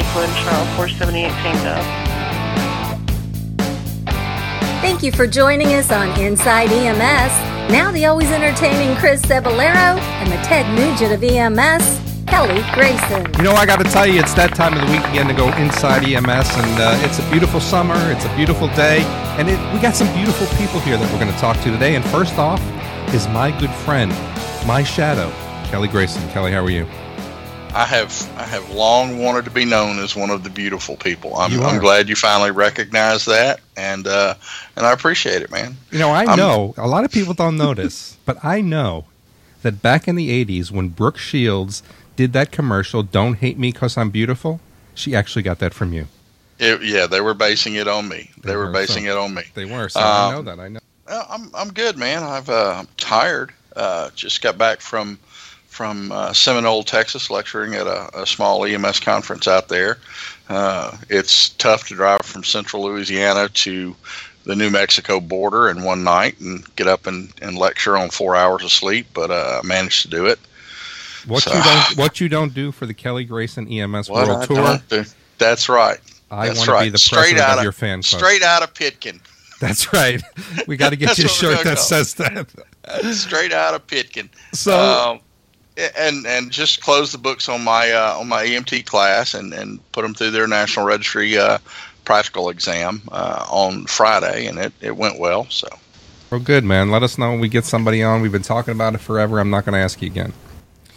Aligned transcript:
Lakewood, 0.00 0.30
Charles 0.36 0.68
478 0.76 1.28
Tango. 1.42 1.76
Thank 4.80 5.02
you 5.02 5.12
for 5.12 5.26
joining 5.26 5.74
us 5.74 5.92
on 5.92 6.08
Inside 6.18 6.72
EMS. 6.72 7.70
Now 7.70 7.92
the 7.92 8.06
always 8.06 8.30
entertaining 8.30 8.96
Chris 8.96 9.20
Cebollero 9.20 9.98
and 10.00 10.32
the 10.32 10.36
Ted 10.36 10.64
Nugent 10.74 11.12
of 11.12 11.22
EMS, 11.22 12.00
Kelly 12.26 12.62
Grayson. 12.72 13.30
You 13.36 13.42
know, 13.42 13.52
I 13.52 13.66
got 13.66 13.76
to 13.76 13.84
tell 13.84 14.06
you, 14.06 14.18
it's 14.18 14.32
that 14.34 14.54
time 14.54 14.72
of 14.72 14.80
the 14.80 14.90
week 14.90 15.04
again 15.10 15.28
to 15.28 15.34
go 15.34 15.52
inside 15.58 16.02
EMS, 16.02 16.48
and 16.56 16.80
uh, 16.80 16.98
it's 17.04 17.18
a 17.18 17.30
beautiful 17.30 17.60
summer. 17.60 17.94
It's 18.10 18.24
a 18.24 18.34
beautiful 18.36 18.68
day, 18.68 19.02
and 19.36 19.50
it, 19.50 19.58
we 19.74 19.80
got 19.80 19.94
some 19.94 20.10
beautiful 20.16 20.46
people 20.56 20.80
here 20.80 20.96
that 20.96 21.12
we're 21.12 21.20
going 21.20 21.32
to 21.32 21.38
talk 21.38 21.58
to 21.58 21.70
today. 21.70 21.94
And 21.94 22.04
first 22.06 22.38
off 22.38 22.62
is 23.12 23.28
my 23.28 23.50
good 23.60 23.70
friend, 23.84 24.10
my 24.66 24.82
shadow, 24.82 25.30
Kelly 25.68 25.88
Grayson. 25.88 26.26
Kelly, 26.30 26.52
how 26.52 26.64
are 26.64 26.70
you? 26.70 26.86
I 27.72 27.84
have 27.84 28.36
I 28.36 28.42
have 28.42 28.68
long 28.70 29.20
wanted 29.20 29.44
to 29.44 29.50
be 29.50 29.64
known 29.64 30.00
as 30.00 30.16
one 30.16 30.30
of 30.30 30.42
the 30.42 30.50
beautiful 30.50 30.96
people. 30.96 31.36
I'm, 31.36 31.60
I'm 31.60 31.78
glad 31.78 32.08
you 32.08 32.16
finally 32.16 32.50
recognize 32.50 33.26
that, 33.26 33.60
and 33.76 34.08
uh, 34.08 34.34
and 34.74 34.84
I 34.84 34.92
appreciate 34.92 35.42
it, 35.42 35.52
man. 35.52 35.76
You 35.92 36.00
know, 36.00 36.10
I 36.10 36.24
I'm, 36.24 36.36
know 36.36 36.74
a 36.76 36.88
lot 36.88 37.04
of 37.04 37.12
people 37.12 37.32
don't 37.32 37.56
notice, 37.56 38.16
but 38.26 38.44
I 38.44 38.60
know 38.60 39.04
that 39.62 39.82
back 39.82 40.08
in 40.08 40.16
the 40.16 40.44
'80s 40.44 40.72
when 40.72 40.88
Brooke 40.88 41.18
Shields 41.18 41.84
did 42.16 42.32
that 42.32 42.50
commercial, 42.50 43.04
"Don't 43.04 43.34
Hate 43.34 43.56
Me 43.56 43.70
Cause 43.70 43.96
I'm 43.96 44.10
Beautiful," 44.10 44.60
she 44.94 45.14
actually 45.14 45.42
got 45.42 45.60
that 45.60 45.72
from 45.72 45.92
you. 45.92 46.08
It, 46.58 46.82
yeah, 46.82 47.06
they 47.06 47.20
were 47.20 47.34
basing 47.34 47.76
it 47.76 47.86
on 47.86 48.08
me. 48.08 48.30
They, 48.42 48.50
they 48.50 48.56
were, 48.56 48.66
were, 48.66 48.72
basing 48.72 49.04
so, 49.04 49.12
it 49.12 49.16
on 49.16 49.32
me. 49.32 49.42
They 49.54 49.64
were. 49.64 49.88
So 49.88 50.00
um, 50.00 50.06
I 50.06 50.30
know 50.32 50.42
that. 50.42 50.58
I 50.58 50.68
know. 50.68 50.80
I'm 51.06 51.50
I'm 51.54 51.72
good, 51.72 51.96
man. 51.96 52.24
I've 52.24 52.50
uh, 52.50 52.74
I'm 52.78 52.88
tired. 52.96 53.52
Uh, 53.76 54.10
just 54.16 54.42
got 54.42 54.58
back 54.58 54.80
from 54.80 55.20
from 55.80 56.12
uh, 56.12 56.30
Seminole, 56.34 56.82
Texas, 56.82 57.30
lecturing 57.30 57.74
at 57.74 57.86
a, 57.86 58.20
a, 58.20 58.26
small 58.26 58.66
EMS 58.66 59.00
conference 59.00 59.48
out 59.48 59.68
there. 59.68 59.96
Uh, 60.50 60.94
it's 61.08 61.48
tough 61.48 61.88
to 61.88 61.94
drive 61.94 62.20
from 62.20 62.44
central 62.44 62.84
Louisiana 62.84 63.48
to 63.48 63.96
the 64.44 64.54
New 64.54 64.68
Mexico 64.68 65.20
border 65.20 65.70
in 65.70 65.82
one 65.82 66.04
night 66.04 66.38
and 66.38 66.62
get 66.76 66.86
up 66.86 67.06
and, 67.06 67.32
and 67.40 67.56
lecture 67.56 67.96
on 67.96 68.10
four 68.10 68.36
hours 68.36 68.62
of 68.62 68.70
sleep, 68.70 69.06
but 69.14 69.30
uh, 69.30 69.62
I 69.64 69.66
managed 69.66 70.02
to 70.02 70.08
do 70.08 70.26
it. 70.26 70.38
What 71.26 71.44
so, 71.44 71.54
you 71.54 71.62
don't 71.62 71.96
what 71.96 72.20
you 72.20 72.28
don't 72.28 72.52
do 72.52 72.72
for 72.72 72.84
the 72.84 72.92
Kelly 72.92 73.24
Grayson 73.24 73.66
EMS 73.66 74.10
World 74.10 74.28
I 74.28 74.44
Tour. 74.90 75.04
That's 75.38 75.70
right. 75.70 75.98
I 76.30 76.48
want 76.48 76.58
to 76.58 76.72
right. 76.72 76.84
be 76.84 76.90
the 76.90 76.98
straight 76.98 77.20
president 77.20 77.48
out 77.48 77.52
of, 77.52 77.58
of 77.60 77.62
your 77.62 77.72
fan 77.72 78.02
club. 78.02 78.20
Straight 78.20 78.42
out 78.42 78.62
of 78.62 78.74
Pitkin. 78.74 79.18
That's 79.62 79.94
right. 79.94 80.20
We 80.66 80.76
got 80.76 80.90
to 80.90 80.96
get 80.96 81.16
you 81.16 81.24
a 81.24 81.28
shirt 81.28 81.64
that 81.64 81.78
says 81.78 82.14
that. 82.14 82.48
straight 83.12 83.52
out 83.52 83.74
of 83.74 83.86
Pitkin. 83.86 84.28
So, 84.52 84.78
um, 84.78 85.20
and 85.96 86.26
and 86.26 86.50
just 86.50 86.82
close 86.82 87.12
the 87.12 87.18
books 87.18 87.48
on 87.48 87.62
my 87.62 87.90
uh, 87.90 88.18
on 88.18 88.28
my 88.28 88.44
EMT 88.44 88.86
class 88.86 89.34
and 89.34 89.52
and 89.52 89.80
put 89.92 90.02
them 90.02 90.14
through 90.14 90.30
their 90.30 90.46
national 90.46 90.86
registry 90.86 91.36
uh, 91.36 91.58
practical 92.04 92.48
exam 92.48 93.02
uh, 93.12 93.46
on 93.50 93.86
Friday, 93.86 94.46
and 94.46 94.58
it 94.58 94.72
it 94.80 94.96
went 94.96 95.18
well. 95.18 95.46
So. 95.50 95.68
Well, 96.30 96.40
good 96.40 96.62
man. 96.62 96.92
Let 96.92 97.02
us 97.02 97.18
know 97.18 97.30
when 97.30 97.40
we 97.40 97.48
get 97.48 97.64
somebody 97.64 98.04
on. 98.04 98.22
We've 98.22 98.30
been 98.30 98.42
talking 98.42 98.72
about 98.72 98.94
it 98.94 98.98
forever. 98.98 99.40
I'm 99.40 99.50
not 99.50 99.64
going 99.64 99.72
to 99.72 99.80
ask 99.80 100.00
you 100.00 100.06
again 100.06 100.32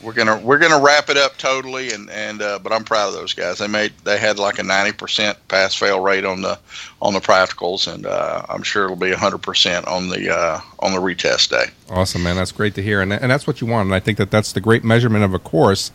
we're 0.03 0.13
gonna 0.13 0.39
we're 0.39 0.59
gonna 0.59 0.83
wrap 0.83 1.09
it 1.09 1.17
up 1.17 1.37
totally 1.37 1.91
and 1.91 2.09
and 2.09 2.41
uh, 2.41 2.59
but 2.59 2.71
I'm 2.71 2.83
proud 2.83 3.09
of 3.09 3.13
those 3.13 3.33
guys. 3.33 3.59
They 3.59 3.67
made 3.67 3.93
they 4.03 4.17
had 4.17 4.37
like 4.37 4.59
a 4.59 4.63
90 4.63 4.93
percent 4.93 5.47
pass 5.47 5.73
fail 5.73 6.01
rate 6.01 6.25
on 6.25 6.41
the 6.41 6.59
on 7.01 7.13
the 7.13 7.19
practicals, 7.19 7.91
and 7.91 8.05
uh, 8.05 8.45
I'm 8.49 8.63
sure 8.63 8.85
it'll 8.85 8.95
be 8.95 9.11
100 9.11 9.37
percent 9.39 9.87
on 9.87 10.09
the 10.09 10.35
uh, 10.35 10.61
on 10.79 10.91
the 10.93 10.99
retest 10.99 11.49
day. 11.49 11.71
Awesome, 11.89 12.23
man. 12.23 12.35
That's 12.35 12.51
great 12.51 12.75
to 12.75 12.83
hear, 12.83 13.01
and 13.01 13.13
and 13.13 13.31
that's 13.31 13.47
what 13.47 13.61
you 13.61 13.67
want. 13.67 13.87
And 13.87 13.95
I 13.95 13.99
think 13.99 14.17
that 14.17 14.31
that's 14.31 14.51
the 14.51 14.61
great 14.61 14.83
measurement 14.83 15.23
of 15.23 15.33
a 15.33 15.39
course. 15.39 15.91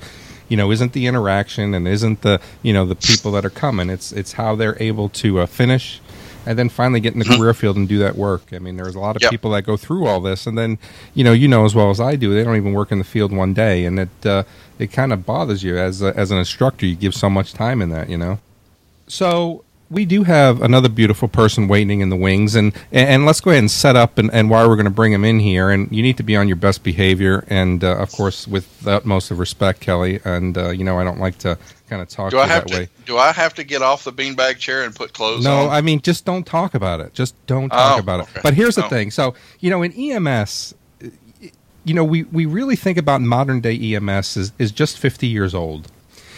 You 0.48 0.56
know, 0.56 0.72
isn't 0.72 0.94
the 0.94 1.06
interaction 1.06 1.74
and 1.74 1.86
isn't 1.86 2.22
the 2.22 2.40
you 2.62 2.72
know 2.72 2.86
the 2.86 2.96
people 2.96 3.32
that 3.32 3.44
are 3.44 3.50
coming. 3.50 3.90
It's 3.90 4.12
it's 4.12 4.32
how 4.32 4.56
they're 4.56 4.80
able 4.82 5.10
to 5.10 5.40
uh, 5.40 5.46
finish 5.46 6.00
and 6.48 6.58
then 6.58 6.70
finally 6.70 6.98
get 6.98 7.12
in 7.12 7.18
the 7.18 7.26
mm-hmm. 7.26 7.38
career 7.38 7.52
field 7.52 7.76
and 7.76 7.86
do 7.86 7.98
that 7.98 8.16
work. 8.16 8.54
I 8.54 8.58
mean, 8.58 8.78
there's 8.78 8.94
a 8.94 8.98
lot 8.98 9.16
of 9.16 9.22
yep. 9.22 9.30
people 9.30 9.50
that 9.50 9.62
go 9.66 9.76
through 9.76 10.06
all 10.06 10.18
this, 10.18 10.46
and 10.46 10.56
then 10.56 10.78
you 11.12 11.22
know, 11.22 11.32
you 11.32 11.46
know 11.46 11.66
as 11.66 11.74
well 11.74 11.90
as 11.90 12.00
I 12.00 12.16
do, 12.16 12.32
they 12.32 12.42
don't 12.42 12.56
even 12.56 12.72
work 12.72 12.90
in 12.90 12.96
the 12.96 13.04
field 13.04 13.32
one 13.32 13.52
day, 13.52 13.84
and 13.84 14.00
it 14.00 14.26
uh, 14.26 14.44
it 14.78 14.86
kind 14.86 15.12
of 15.12 15.26
bothers 15.26 15.62
you 15.62 15.76
as 15.76 16.00
a, 16.00 16.16
as 16.16 16.30
an 16.30 16.38
instructor. 16.38 16.86
You 16.86 16.96
give 16.96 17.14
so 17.14 17.28
much 17.28 17.52
time 17.52 17.82
in 17.82 17.90
that, 17.90 18.08
you 18.08 18.16
know. 18.16 18.40
So 19.08 19.62
we 19.90 20.04
do 20.04 20.22
have 20.24 20.60
another 20.60 20.88
beautiful 20.88 21.28
person 21.28 21.66
waiting 21.66 22.00
in 22.00 22.10
the 22.10 22.16
wings, 22.16 22.54
and 22.54 22.72
and 22.92 23.24
let's 23.24 23.40
go 23.40 23.50
ahead 23.50 23.60
and 23.60 23.70
set 23.70 23.96
up 23.96 24.18
and, 24.18 24.30
and 24.32 24.50
why 24.50 24.66
we're 24.66 24.76
going 24.76 24.84
to 24.84 24.90
bring 24.90 25.12
him 25.12 25.24
in 25.24 25.40
here. 25.40 25.70
And 25.70 25.90
you 25.90 26.02
need 26.02 26.16
to 26.18 26.22
be 26.22 26.36
on 26.36 26.46
your 26.46 26.56
best 26.56 26.82
behavior, 26.82 27.44
and 27.48 27.82
uh, 27.82 27.96
of 27.96 28.12
course, 28.12 28.46
with 28.46 28.80
the 28.80 28.92
utmost 28.92 29.30
of 29.30 29.38
respect, 29.38 29.80
Kelly. 29.80 30.20
And 30.24 30.58
uh, 30.58 30.70
you 30.70 30.84
know, 30.84 30.98
I 30.98 31.04
don't 31.04 31.20
like 31.20 31.38
to 31.38 31.58
kind 31.88 32.02
of 32.02 32.08
talk 32.08 32.30
do 32.30 32.38
I 32.38 32.46
have 32.46 32.64
that 32.64 32.72
to, 32.72 32.78
way. 32.80 32.88
Do 33.06 33.16
I 33.16 33.32
have 33.32 33.54
to 33.54 33.64
get 33.64 33.80
off 33.80 34.04
the 34.04 34.12
beanbag 34.12 34.58
chair 34.58 34.84
and 34.84 34.94
put 34.94 35.14
clothes 35.14 35.44
no, 35.44 35.56
on? 35.56 35.66
No, 35.66 35.70
I 35.70 35.80
mean, 35.80 36.00
just 36.02 36.24
don't 36.24 36.46
talk 36.46 36.74
about 36.74 37.00
it. 37.00 37.14
Just 37.14 37.34
don't 37.46 37.70
talk 37.70 37.96
oh, 37.96 38.00
about 38.00 38.20
okay. 38.20 38.40
it. 38.40 38.42
But 38.42 38.54
here's 38.54 38.74
the 38.74 38.84
oh. 38.84 38.88
thing. 38.88 39.10
So 39.10 39.34
you 39.60 39.70
know, 39.70 39.82
in 39.82 39.92
EMS, 39.92 40.74
you 41.84 41.94
know, 41.94 42.04
we 42.04 42.24
we 42.24 42.44
really 42.44 42.76
think 42.76 42.98
about 42.98 43.22
modern 43.22 43.60
day 43.60 43.94
EMS 43.94 44.36
is 44.36 44.52
is 44.58 44.70
just 44.70 44.98
50 44.98 45.26
years 45.26 45.54
old 45.54 45.90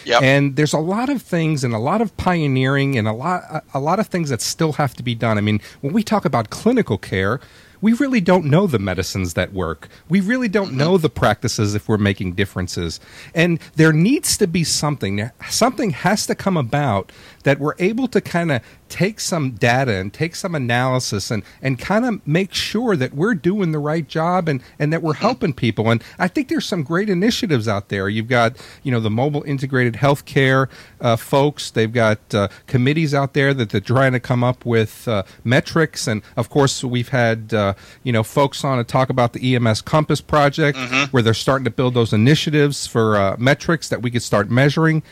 Yep. 0.05 0.23
And 0.23 0.57
there's 0.57 0.73
a 0.73 0.79
lot 0.79 1.09
of 1.09 1.23
things 1.23 1.65
and 1.65 1.75
a 1.75 1.79
lot 1.79 2.01
of 2.01 2.17
pioneering 2.17 2.97
and 2.97 3.07
a 3.07 3.13
lot 3.13 3.65
a 3.75 3.81
lot 3.81 3.99
of 3.99 4.07
things 4.09 4.31
that 4.31 4.41
still 4.41 4.73
have 4.75 4.95
to 4.95 5.03
be 5.03 5.15
done. 5.15 5.39
I 5.39 5.41
mean, 5.41 5.61
when 5.81 5.93
we 5.93 6.03
talk 6.03 6.25
about 6.25 6.51
clinical 6.51 6.99
care, 6.99 7.41
we 7.81 7.93
really 7.95 8.21
don't 8.21 8.45
know 8.45 8.67
the 8.67 8.79
medicines 8.79 9.35
that 9.35 9.53
work. 9.53 9.89
We 10.09 10.21
really 10.21 10.49
don't 10.49 10.69
mm-hmm. 10.69 10.79
know 10.79 10.99
the 10.99 11.09
practices 11.09 11.75
if 11.75 11.89
we're 11.89 11.99
making 11.99 12.33
differences. 12.33 13.01
And 13.35 13.59
there 13.77 13.93
needs 13.93 14.37
to 14.39 14.47
be 14.47 14.65
something. 14.65 15.31
Something 15.49 15.91
has 15.91 16.27
to 16.27 16.35
come 16.35 16.57
about 16.57 17.13
that 17.45 17.59
we're 17.59 17.75
able 17.79 18.09
to 18.09 18.21
kind 18.21 18.53
of 18.53 18.63
take 18.89 19.21
some 19.21 19.53
data 19.53 19.95
and 19.95 20.13
take 20.13 20.35
some 20.35 20.55
analysis 20.55 21.31
and, 21.31 21.43
and 21.63 21.79
kind 21.79 22.05
of 22.05 22.27
make 22.27 22.53
sure 22.53 22.97
that 22.97 23.15
we're 23.15 23.35
doing 23.35 23.73
the 23.73 23.79
right 23.79 24.07
job 24.09 24.49
and, 24.49 24.63
and 24.79 24.93
that 24.93 25.03
we're 25.03 25.15
helping 25.15 25.53
people. 25.53 25.91
And 25.91 26.03
I 26.19 26.29
think 26.29 26.49
there's 26.49 26.67
some 26.67 26.83
great 26.83 27.09
initiatives 27.09 27.69
out 27.69 27.89
there. 27.89 28.09
You've 28.09 28.29
got, 28.29 28.57
you 28.83 28.91
know, 28.91 29.01
the 29.01 29.11
mobile 29.11 29.43
integrated 29.45 29.95
healthcare 29.95 30.69
uh, 31.01 31.17
folks. 31.17 31.71
They've 31.71 31.93
got 31.93 32.35
uh, 32.35 32.49
committees 32.67 33.15
out 33.15 33.33
there 33.33 33.55
that 33.55 33.71
they're 33.71 33.81
trying 33.81 34.13
to 34.13 34.21
come 34.21 34.43
up 34.43 34.67
with 34.67 35.07
uh, 35.07 35.23
metrics. 35.45 36.07
And 36.07 36.23
of 36.37 36.51
course, 36.51 36.83
we've 36.83 37.09
had, 37.09 37.55
uh, 37.55 37.75
you 38.03 38.13
know, 38.13 38.23
folks 38.23 38.65
on 38.65 38.79
to 38.79 38.85
talk 38.85 39.09
about 39.09 39.33
the 39.33 39.55
EMS 39.55 39.83
Compass 39.83 40.21
project 40.21 40.77
mm-hmm. 40.77 41.11
where 41.13 41.23
they're 41.23 41.33
starting 41.35 41.65
to 41.65 41.71
build 41.71 41.95
those 41.95 42.13
initiatives 42.13 42.87
for 42.87 43.17
uh, 43.17 43.37
metrics 43.39 43.89
that 43.89 44.03
we 44.03 44.11
could 44.11 44.23
start 44.23 44.51
measuring. 44.51 45.03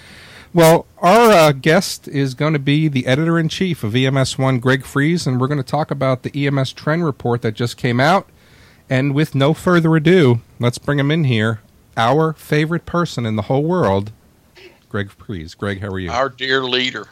Well, 0.55 0.87
our 0.99 1.31
uh, 1.31 1.53
guest 1.53 2.09
is 2.09 2.33
going 2.33 2.55
to 2.55 2.59
be 2.59 2.89
the 2.89 3.07
editor 3.07 3.39
in 3.39 3.51
chief 3.51 3.85
of 3.85 3.93
EMS1, 3.93 4.61
Greg 4.63 4.85
Friese, 4.85 5.27
and 5.27 5.39
we're 5.39 5.47
going 5.47 5.63
to 5.63 5.65
talk 5.65 5.91
about 5.91 6.23
the 6.23 6.47
EMS 6.47 6.73
trend 6.73 7.05
report 7.05 7.43
that 7.43 7.53
just 7.53 7.77
came 7.77 8.01
out. 8.01 8.29
And 8.89 9.15
with 9.15 9.35
no 9.35 9.53
further 9.53 9.95
ado, 9.95 10.41
let's 10.59 10.79
bring 10.79 10.99
him 10.99 11.11
in 11.11 11.25
here. 11.25 11.61
Our 11.99 12.33
favorite 12.33 12.87
person 12.87 13.27
in 13.27 13.37
the 13.37 13.43
whole 13.43 13.63
world, 13.63 14.11
Greg 14.89 15.11
Friese. 15.11 15.55
Greg, 15.55 15.81
how 15.83 15.89
are 15.89 15.99
you? 15.99 16.11
Our 16.11 16.31
dear 16.31 16.65
leader. 16.65 17.07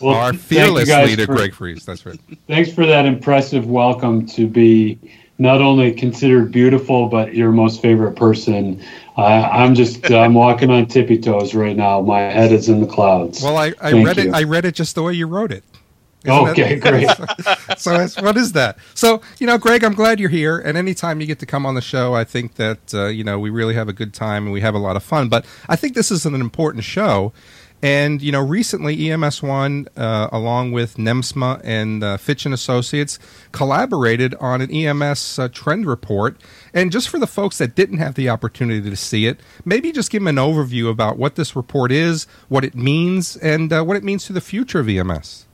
Well, 0.00 0.14
Our 0.14 0.34
fearless 0.34 0.90
leader, 0.90 1.24
for, 1.24 1.36
Greg 1.36 1.54
Friese. 1.54 1.86
That's 1.86 2.04
right. 2.04 2.20
Thanks 2.48 2.70
for 2.70 2.84
that 2.84 3.06
impressive 3.06 3.66
welcome 3.66 4.26
to 4.26 4.46
be 4.46 4.98
not 5.38 5.60
only 5.60 5.92
considered 5.92 6.52
beautiful, 6.52 7.08
but 7.08 7.34
your 7.34 7.50
most 7.50 7.82
favorite 7.82 8.14
person. 8.14 8.82
I'm 9.16 9.74
just 9.74 10.10
I'm 10.10 10.34
walking 10.34 10.70
on 10.70 10.86
tippy 10.86 11.18
toes 11.18 11.54
right 11.54 11.76
now. 11.76 12.00
My 12.00 12.20
head 12.20 12.52
is 12.52 12.68
in 12.68 12.80
the 12.80 12.86
clouds. 12.86 13.42
Well, 13.42 13.56
I, 13.56 13.72
I 13.80 13.92
read 13.92 14.16
you. 14.16 14.30
it. 14.30 14.34
I 14.34 14.42
read 14.44 14.64
it 14.64 14.74
just 14.74 14.94
the 14.94 15.02
way 15.02 15.12
you 15.12 15.26
wrote 15.26 15.52
it. 15.52 15.64
Isn't 16.24 16.48
okay, 16.48 16.76
great. 16.76 17.08
so, 17.76 18.06
what 18.22 18.38
is 18.38 18.52
that? 18.52 18.78
So, 18.94 19.20
you 19.38 19.46
know, 19.46 19.58
Greg, 19.58 19.84
I'm 19.84 19.92
glad 19.92 20.18
you're 20.18 20.30
here. 20.30 20.58
And 20.58 20.78
anytime 20.78 21.20
you 21.20 21.26
get 21.26 21.38
to 21.40 21.46
come 21.46 21.66
on 21.66 21.74
the 21.74 21.82
show, 21.82 22.14
I 22.14 22.24
think 22.24 22.54
that 22.54 22.94
uh, 22.94 23.06
you 23.06 23.24
know 23.24 23.38
we 23.38 23.50
really 23.50 23.74
have 23.74 23.88
a 23.88 23.92
good 23.92 24.14
time 24.14 24.44
and 24.44 24.52
we 24.52 24.62
have 24.62 24.74
a 24.74 24.78
lot 24.78 24.96
of 24.96 25.02
fun. 25.02 25.28
But 25.28 25.44
I 25.68 25.76
think 25.76 25.94
this 25.94 26.10
is 26.10 26.24
an 26.24 26.34
important 26.34 26.84
show 26.84 27.32
and 27.84 28.22
you 28.22 28.32
know, 28.32 28.40
recently 28.40 28.96
EMS1, 28.96 29.88
uh, 29.94 30.28
along 30.32 30.72
with 30.72 30.96
NEMSMA 30.96 31.60
and 31.62 32.02
uh, 32.02 32.16
Fitch 32.16 32.46
and 32.46 32.54
Associates, 32.54 33.18
collaborated 33.52 34.34
on 34.36 34.62
an 34.62 34.70
EMS 34.70 35.38
uh, 35.38 35.48
trend 35.48 35.84
report. 35.84 36.40
And 36.72 36.90
just 36.90 37.10
for 37.10 37.18
the 37.18 37.26
folks 37.26 37.58
that 37.58 37.74
didn't 37.74 37.98
have 37.98 38.14
the 38.14 38.30
opportunity 38.30 38.88
to 38.88 38.96
see 38.96 39.26
it, 39.26 39.38
maybe 39.66 39.92
just 39.92 40.10
give 40.10 40.22
them 40.24 40.28
an 40.28 40.36
overview 40.36 40.88
about 40.88 41.18
what 41.18 41.34
this 41.34 41.54
report 41.54 41.92
is, 41.92 42.26
what 42.48 42.64
it 42.64 42.74
means, 42.74 43.36
and 43.36 43.70
uh, 43.70 43.82
what 43.82 43.98
it 43.98 44.02
means 44.02 44.24
to 44.28 44.32
the 44.32 44.40
future 44.40 44.80
of 44.80 44.88
EMS. 44.88 45.44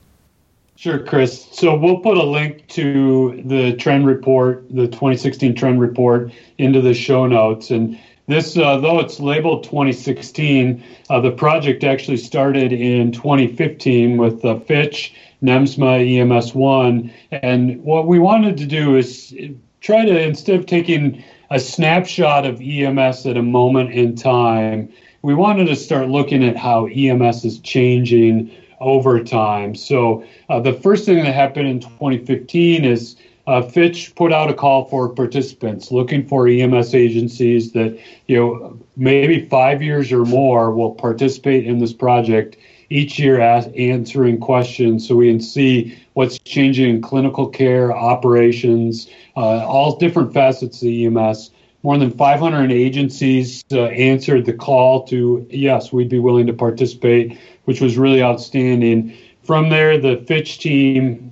Sure, 0.76 1.00
Chris. 1.00 1.49
So 1.50 1.76
we'll 1.76 1.99
put 1.99 2.17
a 2.17 2.23
link 2.23 2.69
to 2.69 3.43
the 3.44 3.73
trend 3.76 4.06
report, 4.06 4.65
the 4.71 4.87
2016 4.87 5.56
trend 5.56 5.81
report, 5.81 6.31
into 6.59 6.81
the 6.81 6.94
show 6.94 7.26
notes. 7.26 7.73
And 7.73 7.99
this, 8.31 8.56
uh, 8.56 8.79
though 8.79 9.00
it's 9.00 9.21
labeled 9.21 9.65
2016, 9.65 10.82
uh, 11.09 11.21
the 11.21 11.31
project 11.31 11.85
actually 11.85 12.17
started 12.17 12.73
in 12.73 13.12
2015 13.12 14.17
with 14.17 14.44
uh, 14.44 14.59
Fitch, 14.61 15.15
NEMSMA, 15.43 16.06
EMS1. 16.06 17.12
And 17.31 17.82
what 17.82 18.06
we 18.06 18.19
wanted 18.19 18.56
to 18.59 18.67
do 18.67 18.97
is 18.97 19.35
try 19.81 20.05
to, 20.05 20.23
instead 20.23 20.59
of 20.59 20.67
taking 20.67 21.23
a 21.50 21.59
snapshot 21.59 22.47
of 22.47 22.61
EMS 22.61 23.27
at 23.27 23.37
a 23.37 23.43
moment 23.43 23.93
in 23.93 24.15
time, 24.15 24.93
we 25.23 25.35
wanted 25.35 25.67
to 25.67 25.76
start 25.76 26.09
looking 26.09 26.44
at 26.44 26.56
how 26.56 26.87
EMS 26.87 27.44
is 27.44 27.59
changing 27.61 28.50
over 28.81 29.23
time. 29.23 29.75
So 29.75 30.25
uh, 30.49 30.61
the 30.61 30.73
first 30.73 31.05
thing 31.05 31.23
that 31.25 31.35
happened 31.35 31.69
in 31.69 31.81
2015 31.81 32.85
is 32.85 33.17
uh, 33.50 33.61
Fitch 33.62 34.14
put 34.14 34.32
out 34.32 34.49
a 34.49 34.55
call 34.55 34.85
for 34.85 35.08
participants 35.08 35.91
looking 35.91 36.25
for 36.25 36.47
EMS 36.47 36.94
agencies 36.94 37.73
that, 37.73 37.99
you 38.29 38.37
know, 38.37 38.79
maybe 38.97 39.44
five 39.49 39.82
years 39.82 40.12
or 40.12 40.25
more 40.25 40.70
will 40.70 40.93
participate 40.93 41.67
in 41.67 41.81
this 41.81 41.93
project 41.93 42.56
each 42.91 43.19
year 43.19 43.41
answering 43.41 44.38
questions 44.38 45.06
so 45.06 45.17
we 45.17 45.29
can 45.29 45.41
see 45.41 45.99
what's 46.12 46.38
changing 46.38 46.91
in 46.91 47.02
clinical 47.02 47.49
care, 47.49 47.93
operations, 47.93 49.11
uh, 49.37 49.67
all 49.67 49.97
different 49.97 50.32
facets 50.32 50.81
of 50.82 50.88
EMS. 50.88 51.50
More 51.82 51.99
than 51.99 52.12
500 52.12 52.70
agencies 52.70 53.64
uh, 53.73 53.87
answered 53.87 54.47
the 54.47 54.52
call 54.52 55.05
to, 55.08 55.44
yes, 55.50 55.93
we'd 55.93 56.08
be 56.08 56.20
willing 56.20 56.47
to 56.47 56.52
participate, 56.52 57.37
which 57.64 57.81
was 57.81 57.99
really 57.99 58.23
outstanding. 58.23 59.17
From 59.43 59.70
there, 59.70 59.99
the 59.99 60.19
Fitch 60.29 60.61
team 60.61 61.30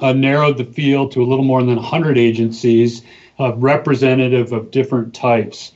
uh, 0.00 0.12
narrowed 0.12 0.56
the 0.58 0.64
field 0.64 1.12
to 1.12 1.22
a 1.22 1.26
little 1.26 1.44
more 1.44 1.62
than 1.62 1.76
100 1.76 2.18
agencies, 2.18 3.02
uh, 3.38 3.54
representative 3.56 4.52
of 4.52 4.70
different 4.70 5.14
types 5.14 5.72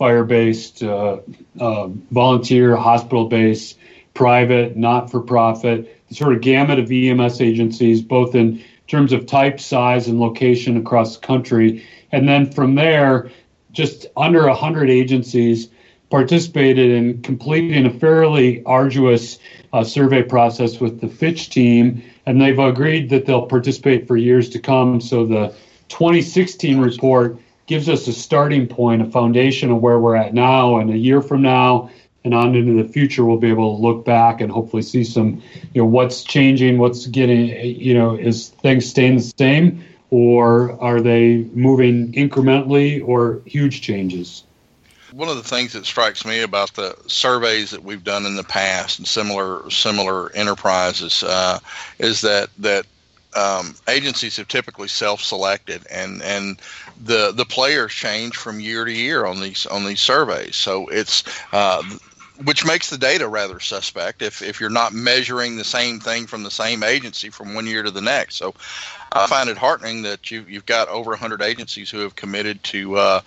fire 0.00 0.24
based, 0.24 0.82
uh, 0.82 1.18
uh, 1.60 1.88
volunteer, 2.10 2.74
hospital 2.74 3.26
based, 3.26 3.76
private, 4.14 4.74
not 4.74 5.10
for 5.10 5.20
profit, 5.20 5.94
the 6.08 6.14
sort 6.14 6.32
of 6.32 6.40
gamut 6.40 6.78
of 6.78 6.90
EMS 6.90 7.42
agencies, 7.42 8.00
both 8.00 8.34
in 8.34 8.64
terms 8.86 9.12
of 9.12 9.26
type, 9.26 9.60
size, 9.60 10.08
and 10.08 10.18
location 10.18 10.78
across 10.78 11.18
the 11.18 11.26
country. 11.26 11.86
And 12.12 12.26
then 12.26 12.50
from 12.50 12.76
there, 12.76 13.30
just 13.72 14.06
under 14.16 14.48
100 14.48 14.88
agencies 14.88 15.68
participated 16.08 16.90
in 16.90 17.20
completing 17.20 17.84
a 17.84 17.90
fairly 17.90 18.64
arduous 18.64 19.38
uh, 19.74 19.84
survey 19.84 20.22
process 20.22 20.80
with 20.80 21.02
the 21.02 21.08
Fitch 21.08 21.50
team 21.50 22.02
and 22.26 22.40
they've 22.40 22.58
agreed 22.58 23.10
that 23.10 23.26
they'll 23.26 23.46
participate 23.46 24.06
for 24.06 24.16
years 24.16 24.48
to 24.50 24.58
come. 24.58 25.00
So 25.00 25.26
the 25.26 25.54
2016 25.88 26.78
report 26.78 27.38
gives 27.66 27.88
us 27.88 28.06
a 28.08 28.12
starting 28.12 28.66
point, 28.66 29.02
a 29.02 29.06
foundation 29.06 29.70
of 29.70 29.80
where 29.80 29.98
we're 29.98 30.16
at 30.16 30.34
now, 30.34 30.78
and 30.78 30.90
a 30.90 30.96
year 30.96 31.22
from 31.22 31.42
now 31.42 31.90
and 32.24 32.34
on 32.34 32.54
into 32.54 32.82
the 32.82 32.88
future, 32.88 33.24
we'll 33.24 33.38
be 33.38 33.48
able 33.48 33.76
to 33.76 33.82
look 33.82 34.04
back 34.04 34.40
and 34.40 34.52
hopefully 34.52 34.82
see 34.82 35.04
some, 35.04 35.42
you 35.72 35.80
know, 35.80 35.86
what's 35.86 36.22
changing, 36.22 36.78
what's 36.78 37.06
getting, 37.06 37.48
you 37.48 37.94
know, 37.94 38.14
is 38.14 38.48
things 38.48 38.86
staying 38.88 39.16
the 39.16 39.32
same, 39.38 39.82
or 40.10 40.78
are 40.82 41.00
they 41.00 41.48
moving 41.54 42.12
incrementally 42.12 43.06
or 43.06 43.40
huge 43.46 43.80
changes? 43.80 44.44
One 45.12 45.28
of 45.28 45.36
the 45.36 45.42
things 45.42 45.72
that 45.72 45.86
strikes 45.86 46.24
me 46.24 46.42
about 46.42 46.74
the 46.74 46.96
surveys 47.06 47.70
that 47.70 47.82
we've 47.82 48.04
done 48.04 48.26
in 48.26 48.36
the 48.36 48.44
past 48.44 48.98
and 48.98 49.08
similar 49.08 49.68
similar 49.70 50.32
enterprises 50.32 51.22
uh, 51.22 51.58
is 51.98 52.20
that 52.20 52.48
that 52.58 52.86
um, 53.34 53.74
agencies 53.88 54.36
have 54.36 54.48
typically 54.48 54.88
self-selected, 54.88 55.86
and 55.90 56.22
and 56.22 56.60
the 57.04 57.32
the 57.32 57.44
players 57.44 57.92
change 57.92 58.36
from 58.36 58.60
year 58.60 58.84
to 58.84 58.92
year 58.92 59.26
on 59.26 59.40
these 59.40 59.66
on 59.66 59.84
these 59.84 60.00
surveys. 60.00 60.56
So 60.56 60.88
it's 60.88 61.24
uh, 61.52 61.82
which 62.44 62.64
makes 62.64 62.90
the 62.90 62.98
data 62.98 63.28
rather 63.28 63.60
suspect 63.60 64.22
if, 64.22 64.42
if 64.42 64.60
you're 64.60 64.70
not 64.70 64.92
measuring 64.92 65.56
the 65.56 65.64
same 65.64 66.00
thing 66.00 66.26
from 66.26 66.42
the 66.42 66.50
same 66.50 66.82
agency 66.82 67.28
from 67.30 67.54
one 67.54 67.66
year 67.66 67.82
to 67.82 67.90
the 67.90 68.00
next. 68.00 68.36
So 68.36 68.54
I 69.12 69.26
find 69.26 69.50
it 69.50 69.58
heartening 69.58 70.02
that 70.02 70.30
you, 70.30 70.44
you've 70.48 70.66
got 70.66 70.88
over 70.88 71.10
100 71.10 71.42
agencies 71.42 71.90
who 71.90 71.98
have 72.00 72.16
committed 72.16 72.62
to 72.64 72.96
uh, 72.96 73.20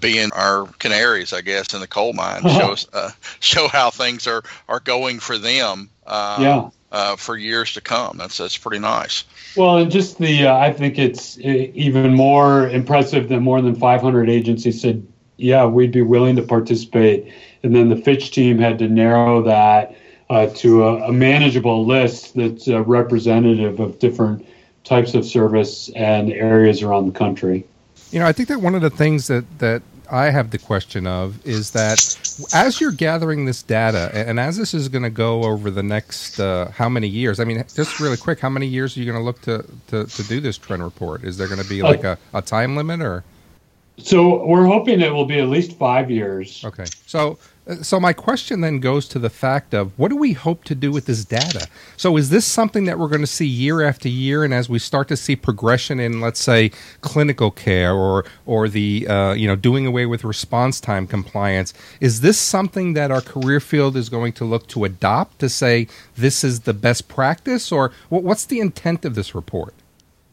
being 0.00 0.32
our 0.32 0.66
canaries, 0.78 1.32
I 1.32 1.42
guess, 1.42 1.74
in 1.74 1.80
the 1.80 1.86
coal 1.86 2.12
mine. 2.12 2.42
show, 2.42 2.72
us, 2.72 2.88
uh, 2.92 3.10
show 3.40 3.68
how 3.68 3.90
things 3.90 4.26
are, 4.26 4.42
are 4.68 4.80
going 4.80 5.20
for 5.20 5.38
them 5.38 5.90
uh, 6.06 6.38
yeah. 6.40 6.70
Uh, 6.90 7.16
for 7.16 7.36
years 7.36 7.74
to 7.74 7.80
come. 7.80 8.16
That's, 8.16 8.38
that's 8.38 8.56
pretty 8.56 8.78
nice. 8.78 9.24
Well, 9.56 9.78
and 9.78 9.90
just 9.90 10.18
the, 10.18 10.46
uh, 10.46 10.56
I 10.56 10.72
think 10.72 10.98
it's 10.98 11.36
uh, 11.38 11.42
even 11.74 12.14
more 12.14 12.68
impressive 12.68 13.28
that 13.28 13.40
more 13.40 13.60
than 13.60 13.74
500 13.74 14.30
agencies 14.30 14.80
said, 14.80 15.06
yeah, 15.36 15.66
we'd 15.66 15.92
be 15.92 16.02
willing 16.02 16.36
to 16.36 16.42
participate 16.42 17.32
and 17.66 17.74
then 17.74 17.88
the 17.88 17.96
Fitch 17.96 18.30
team 18.30 18.58
had 18.58 18.78
to 18.78 18.88
narrow 18.88 19.42
that 19.42 19.96
uh, 20.30 20.46
to 20.54 20.84
a, 20.84 21.08
a, 21.08 21.12
manageable 21.12 21.84
list 21.84 22.34
that's 22.36 22.68
uh, 22.68 22.80
representative 22.84 23.80
of 23.80 23.98
different 23.98 24.46
types 24.84 25.14
of 25.14 25.26
service 25.26 25.88
and 25.96 26.32
areas 26.32 26.80
around 26.80 27.06
the 27.06 27.18
country. 27.18 27.66
You 28.12 28.20
know, 28.20 28.26
I 28.26 28.32
think 28.32 28.48
that 28.48 28.60
one 28.60 28.76
of 28.76 28.82
the 28.82 28.90
things 28.90 29.26
that 29.26 29.58
that 29.58 29.82
I 30.08 30.30
have 30.30 30.50
the 30.50 30.58
question 30.58 31.08
of 31.08 31.44
is 31.44 31.72
that 31.72 31.98
as 32.54 32.80
you're 32.80 32.92
gathering 32.92 33.46
this 33.46 33.64
data, 33.64 34.12
and 34.14 34.38
as 34.38 34.56
this 34.56 34.74
is 34.74 34.88
going 34.88 35.02
to 35.02 35.10
go 35.10 35.42
over 35.42 35.68
the 35.68 35.82
next 35.82 36.38
uh, 36.38 36.70
how 36.70 36.88
many 36.88 37.08
years? 37.08 37.40
I 37.40 37.44
mean, 37.44 37.64
just 37.74 37.98
really 37.98 38.16
quick, 38.16 38.38
how 38.38 38.48
many 38.48 38.68
years 38.68 38.96
are 38.96 39.00
you 39.00 39.10
going 39.10 39.18
to 39.18 39.24
look 39.24 39.40
to, 39.42 39.64
to, 39.88 40.06
to 40.06 40.22
do 40.22 40.40
this 40.40 40.56
trend 40.56 40.84
report? 40.84 41.24
Is 41.24 41.36
there 41.36 41.48
going 41.48 41.60
to 41.60 41.68
be 41.68 41.82
like 41.82 42.04
a, 42.04 42.16
a 42.32 42.42
time 42.42 42.76
limit 42.76 43.00
or? 43.00 43.24
So 43.98 44.44
we're 44.46 44.66
hoping 44.66 45.00
it 45.00 45.12
will 45.12 45.24
be 45.24 45.40
at 45.40 45.48
least 45.48 45.72
five 45.72 46.10
years. 46.10 46.64
Okay. 46.64 46.84
So 47.06 47.38
so 47.82 47.98
my 47.98 48.12
question 48.12 48.60
then 48.60 48.78
goes 48.78 49.08
to 49.08 49.18
the 49.18 49.30
fact 49.30 49.74
of 49.74 49.98
what 49.98 50.08
do 50.08 50.16
we 50.16 50.34
hope 50.34 50.62
to 50.64 50.74
do 50.74 50.92
with 50.92 51.06
this 51.06 51.24
data? 51.24 51.66
So 51.96 52.16
is 52.16 52.30
this 52.30 52.44
something 52.44 52.84
that 52.84 52.98
we're 52.98 53.08
going 53.08 53.22
to 53.22 53.26
see 53.26 53.46
year 53.46 53.82
after 53.82 54.08
year, 54.08 54.44
and 54.44 54.54
as 54.54 54.68
we 54.68 54.78
start 54.78 55.08
to 55.08 55.16
see 55.16 55.34
progression 55.34 55.98
in, 55.98 56.20
let's 56.20 56.40
say, 56.40 56.70
clinical 57.00 57.50
care 57.50 57.92
or 57.92 58.24
or 58.46 58.68
the 58.68 59.06
uh, 59.08 59.32
you 59.32 59.48
know 59.48 59.56
doing 59.56 59.86
away 59.86 60.06
with 60.06 60.22
response 60.22 60.80
time 60.80 61.06
compliance, 61.06 61.74
is 62.00 62.20
this 62.20 62.38
something 62.38 62.92
that 62.92 63.10
our 63.10 63.20
career 63.20 63.58
field 63.58 63.96
is 63.96 64.08
going 64.08 64.32
to 64.34 64.44
look 64.44 64.68
to 64.68 64.84
adopt 64.84 65.40
to 65.40 65.48
say 65.48 65.88
this 66.16 66.44
is 66.44 66.60
the 66.60 66.74
best 66.74 67.08
practice, 67.08 67.72
or 67.72 67.90
what's 68.08 68.46
the 68.46 68.60
intent 68.60 69.04
of 69.04 69.16
this 69.16 69.34
report? 69.34 69.74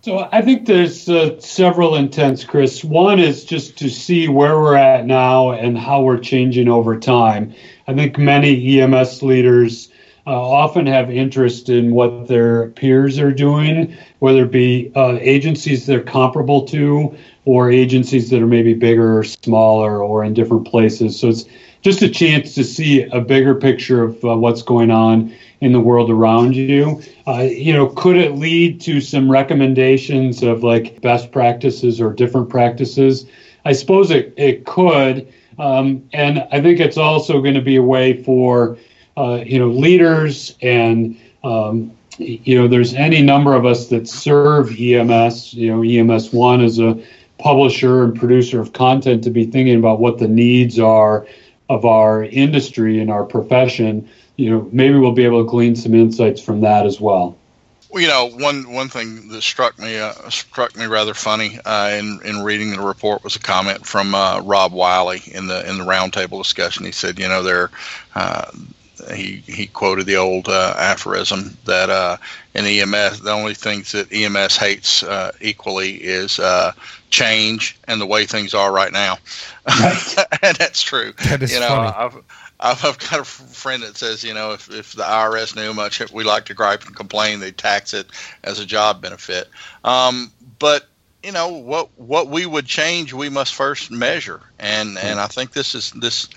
So 0.04 0.28
I 0.34 0.42
think 0.42 0.66
there's 0.66 1.08
uh, 1.08 1.40
several 1.40 1.96
intents, 1.96 2.44
Chris. 2.44 2.84
One 2.84 3.20
is 3.20 3.46
just 3.46 3.78
to 3.78 3.90
see 3.90 4.28
where 4.28 4.60
we're 4.60 4.76
at 4.76 5.06
now 5.06 5.52
and 5.52 5.78
how 5.78 6.02
we're 6.02 6.20
changing 6.20 6.68
over 6.68 7.00
time. 7.00 7.54
I 7.88 7.94
think 7.94 8.18
many 8.18 8.82
EMS 8.82 9.24
leaders 9.24 9.88
uh, 10.28 10.32
often 10.32 10.88
have 10.88 11.10
interest 11.10 11.70
in 11.70 11.94
what 11.94 12.28
their 12.28 12.72
peers 12.72 13.18
are 13.18 13.32
doing, 13.32 13.96
whether 14.20 14.44
it 14.44 14.52
be 14.52 14.92
uh, 14.94 15.20
agencies 15.22 15.86
they're 15.86 16.04
comparable 16.04 16.66
to 16.68 17.18
or 17.46 17.72
agencies 17.72 18.30
that 18.30 18.42
are 18.42 18.48
maybe 18.48 18.74
bigger 18.74 19.18
or 19.18 19.24
smaller 19.24 20.02
or 20.02 20.24
in 20.24 20.34
different 20.34 20.66
places. 20.68 21.20
So 21.20 21.30
it's 21.30 21.46
just 21.82 22.02
a 22.02 22.10
chance 22.10 22.56
to 22.56 22.64
see 22.64 23.04
a 23.04 23.20
bigger 23.20 23.54
picture 23.54 24.04
of 24.04 24.24
uh, 24.24 24.38
what's 24.38 24.62
going 24.62 24.90
on 24.90 25.34
in 25.60 25.74
the 25.74 25.80
world 25.80 26.10
around 26.10 26.56
you. 26.56 27.02
Uh, 27.28 27.42
you 27.42 27.74
know, 27.74 27.88
could 27.88 28.18
it 28.18 28.36
lead 28.36 28.80
to 28.82 29.02
some 29.02 29.30
recommendations 29.30 30.44
of 30.44 30.64
like 30.64 31.02
best 31.02 31.32
practices 31.32 32.00
or 32.00 32.14
different 32.14 32.50
practices? 32.50 33.26
I 33.66 33.74
suppose 33.74 34.12
it, 34.12 34.34
it 34.38 34.66
could. 34.66 35.32
Um, 35.60 36.08
and 36.14 36.48
I 36.52 36.62
think 36.62 36.80
it's 36.80 36.98
also 36.98 37.42
going 37.42 37.54
to 37.54 37.62
be 37.62 37.76
a 37.76 37.84
way 37.84 38.24
for, 38.24 38.78
uh, 39.18 39.44
you 39.46 39.60
know, 39.60 39.68
leaders 39.68 40.56
and, 40.62 41.20
um, 41.44 41.92
you 42.18 42.60
know, 42.60 42.68
there's 42.68 42.94
any 42.94 43.22
number 43.22 43.56
of 43.56 43.66
us 43.66 43.88
that 43.88 44.08
serve 44.08 44.70
EMS. 44.80 45.54
You 45.54 45.76
know, 45.76 45.84
EMS 45.84 46.32
One 46.32 46.62
is 46.62 46.80
a 46.80 47.02
publisher 47.44 48.04
and 48.04 48.18
producer 48.18 48.60
of 48.60 48.74
content 48.74 49.24
to 49.26 49.30
be 49.30 49.46
thinking 49.46 49.78
about 49.78 50.00
what 50.00 50.18
the 50.18 50.28
needs 50.28 50.80
are 50.80 51.28
of 51.70 51.86
our 51.86 52.24
industry 52.24 53.00
and 53.00 53.12
our 53.12 53.24
profession 53.24 54.10
you 54.36 54.50
know, 54.50 54.68
maybe 54.72 54.98
we'll 54.98 55.12
be 55.12 55.26
able 55.26 55.44
to 55.44 55.50
glean 55.50 55.76
some 55.76 55.94
insights 55.94 56.42
from 56.42 56.62
that 56.62 56.86
as 56.86 57.00
well. 57.00 57.38
Well, 57.90 58.02
you 58.02 58.08
know, 58.08 58.28
one 58.28 58.72
one 58.72 58.90
thing 58.90 59.28
that 59.30 59.44
struck 59.44 59.78
me 59.78 60.00
uh, 60.00 60.14
struck 60.30 60.76
me 60.76 60.88
rather 60.88 61.14
funny 61.14 61.60
uh, 61.64 61.90
in 61.90 62.20
in 62.26 62.42
reading 62.42 62.72
the 62.72 62.82
report 62.82 63.24
was 63.24 63.36
a 63.36 63.40
comment 63.40 63.86
from 63.86 64.16
uh, 64.16 64.42
Rob 64.42 64.74
Wylie 64.74 65.22
in 65.28 65.46
the 65.46 65.70
in 65.70 65.78
the 65.78 65.84
roundtable 65.84 66.42
discussion. 66.42 66.86
He 66.86 66.92
said, 66.92 67.20
you 67.20 67.28
know, 67.28 67.44
there. 67.44 67.70
Uh, 69.08 69.14
he, 69.14 69.38
he 69.46 69.68
quoted 69.68 70.06
the 70.06 70.18
old 70.18 70.48
uh, 70.48 70.74
aphorism 70.78 71.58
that 71.66 71.90
uh, 71.90 72.18
in 72.54 72.66
EMS, 72.66 73.22
the 73.22 73.32
only 73.32 73.54
things 73.54 73.92
that 73.92 74.12
EMS 74.12 74.58
hates 74.58 75.04
equally 75.42 75.96
is 75.96 76.40
change 77.10 77.78
and 77.88 78.02
the 78.02 78.06
way 78.06 78.26
things 78.26 78.54
are 78.54 78.72
right 78.72 78.92
now. 78.92 79.18
And 80.42 80.58
that's 80.58 80.82
true. 80.82 81.14
That 81.24 81.42
is 81.42 81.54
you 81.54 81.62
know, 81.62 81.68
funny. 81.68 81.94
I've, 81.96 82.16
I've, 82.60 82.86
I've 82.86 83.00
got 83.10 83.22
a 83.22 83.24
friend 83.24 83.82
that 83.84 83.96
says, 83.96 84.24
you 84.24 84.34
know, 84.34 84.52
if, 84.52 84.70
if 84.70 84.94
the 84.94 85.04
IRS 85.04 85.56
knew 85.56 85.74
much, 85.74 86.12
we 86.12 86.26
like 86.26 86.46
to 86.46 86.54
gripe 86.54 86.86
and 86.86 86.94
complain, 86.94 87.40
they 87.40 87.52
tax 87.52 87.94
it 87.94 88.08
as 88.44 88.60
a 88.60 88.66
job 88.66 89.02
benefit. 89.02 89.50
Um, 89.86 90.34
but 90.60 90.88
you 91.24 91.32
know 91.32 91.48
what 91.48 91.90
what 91.98 92.28
we 92.28 92.46
would 92.46 92.66
change, 92.66 93.14
we 93.14 93.30
must 93.30 93.56
first 93.56 93.90
measure, 93.90 94.42
and 94.60 94.98
and 94.98 95.20
I 95.20 95.28
think 95.28 95.54
this 95.54 95.74
is 95.74 95.92
this 95.92 96.28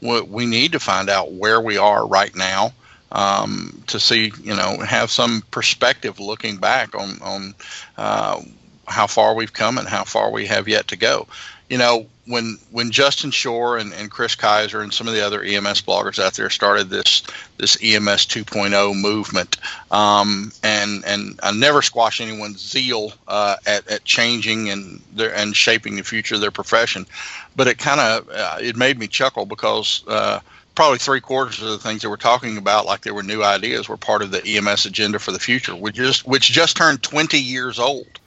what 0.00 0.28
we 0.28 0.46
need 0.46 0.72
to 0.72 0.80
find 0.80 1.10
out 1.10 1.32
where 1.32 1.60
we 1.60 1.76
are 1.76 2.06
right 2.06 2.34
now. 2.34 2.72
Um, 3.12 3.82
to 3.86 4.00
see, 4.00 4.32
you 4.42 4.54
know, 4.54 4.78
have 4.78 5.10
some 5.10 5.42
perspective 5.50 6.18
looking 6.18 6.56
back 6.56 6.94
on 6.94 7.20
on 7.22 7.54
uh, 7.96 8.40
how 8.86 9.06
far 9.06 9.34
we've 9.34 9.52
come 9.52 9.78
and 9.78 9.88
how 9.88 10.04
far 10.04 10.30
we 10.30 10.46
have 10.46 10.68
yet 10.68 10.88
to 10.88 10.96
go. 10.96 11.26
You 11.68 11.78
know, 11.78 12.06
when 12.26 12.58
when 12.70 12.90
Justin 12.90 13.30
Schorr 13.30 13.78
and, 13.78 13.92
and 13.92 14.10
Chris 14.10 14.34
Kaiser 14.34 14.82
and 14.82 14.92
some 14.92 15.08
of 15.08 15.14
the 15.14 15.24
other 15.24 15.42
EMS 15.42 15.82
bloggers 15.82 16.22
out 16.22 16.34
there 16.34 16.50
started 16.50 16.90
this 16.90 17.22
this 17.56 17.76
EMS 17.82 18.26
2.0 18.26 19.00
movement, 19.00 19.56
um, 19.90 20.52
and 20.62 21.04
and 21.04 21.40
I 21.42 21.52
never 21.52 21.82
squash 21.82 22.20
anyone's 22.20 22.60
zeal 22.60 23.12
uh, 23.28 23.56
at, 23.66 23.88
at 23.88 24.04
changing 24.04 24.70
and 24.70 25.00
their, 25.12 25.34
and 25.34 25.56
shaping 25.56 25.96
the 25.96 26.04
future 26.04 26.36
of 26.36 26.40
their 26.40 26.50
profession, 26.50 27.06
but 27.54 27.68
it 27.68 27.78
kind 27.78 28.00
of 28.00 28.28
uh, 28.28 28.58
it 28.60 28.76
made 28.76 28.98
me 28.98 29.06
chuckle 29.06 29.46
because. 29.46 30.02
Uh, 30.06 30.40
probably 30.76 30.98
three 30.98 31.22
quarters 31.22 31.62
of 31.62 31.70
the 31.70 31.78
things 31.78 32.02
that 32.02 32.10
we're 32.10 32.18
talking 32.18 32.58
about, 32.58 32.84
like 32.84 33.00
they 33.00 33.10
were 33.10 33.22
new 33.22 33.42
ideas, 33.42 33.88
were 33.88 33.96
part 33.96 34.20
of 34.20 34.30
the 34.30 34.44
EMS 34.44 34.84
agenda 34.84 35.18
for 35.18 35.32
the 35.32 35.38
future, 35.38 35.74
which 35.74 35.94
just 35.94 36.26
which 36.26 36.52
just 36.52 36.76
turned 36.76 37.02
20 37.02 37.38
years 37.38 37.78
old. 37.78 38.20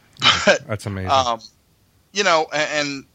But, 0.48 0.66
That's 0.68 0.88
amazing. 0.88 1.12
Um, 1.12 1.42
you 2.12 2.24
know, 2.24 2.48
and, 2.52 3.06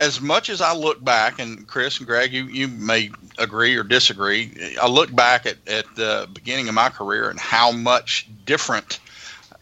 as 0.00 0.20
much 0.20 0.50
as 0.50 0.60
I 0.60 0.74
look 0.74 1.02
back, 1.02 1.38
and 1.38 1.66
Chris 1.66 1.98
and 1.98 2.06
Greg, 2.06 2.32
you, 2.32 2.44
you 2.46 2.68
may 2.68 3.10
agree 3.38 3.76
or 3.76 3.82
disagree, 3.82 4.76
I 4.80 4.88
look 4.88 5.14
back 5.14 5.46
at, 5.46 5.56
at 5.68 5.84
the 5.94 6.28
beginning 6.32 6.68
of 6.68 6.74
my 6.74 6.88
career 6.88 7.30
and 7.30 7.38
how 7.38 7.70
much 7.70 8.28
different 8.44 8.98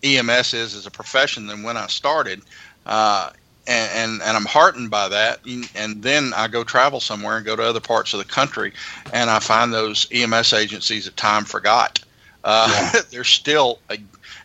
EMS 0.03 0.55
is 0.55 0.75
as 0.75 0.87
a 0.87 0.91
profession 0.91 1.47
than 1.47 1.63
when 1.63 1.77
I 1.77 1.87
started. 1.87 2.43
Uh, 2.87 3.31
and, 3.67 3.91
and, 3.95 4.23
and 4.23 4.37
I'm 4.37 4.45
heartened 4.45 4.91
by 4.91 5.09
that. 5.09 5.41
And 5.77 6.03
then 6.03 6.33
I 6.35 6.49
go 6.49 6.65
travel 6.65 6.99
somewhere 6.99 7.37
and 7.37 7.47
go 7.47 7.55
to 7.55 7.63
other 7.63 7.81
parts 7.81 8.13
of 8.13 8.19
the 8.19 8.25
country, 8.25 8.73
and 9.13 9.31
I 9.31 9.39
find 9.39 9.73
those 9.73 10.09
EMS 10.11 10.53
agencies 10.53 11.05
that 11.05 11.17
time 11.17 11.45
forgot. 11.45 12.01
Uh, 12.43 12.91
yeah. 12.95 13.01
there's 13.11 13.29
still 13.29 13.79
a 13.89 13.99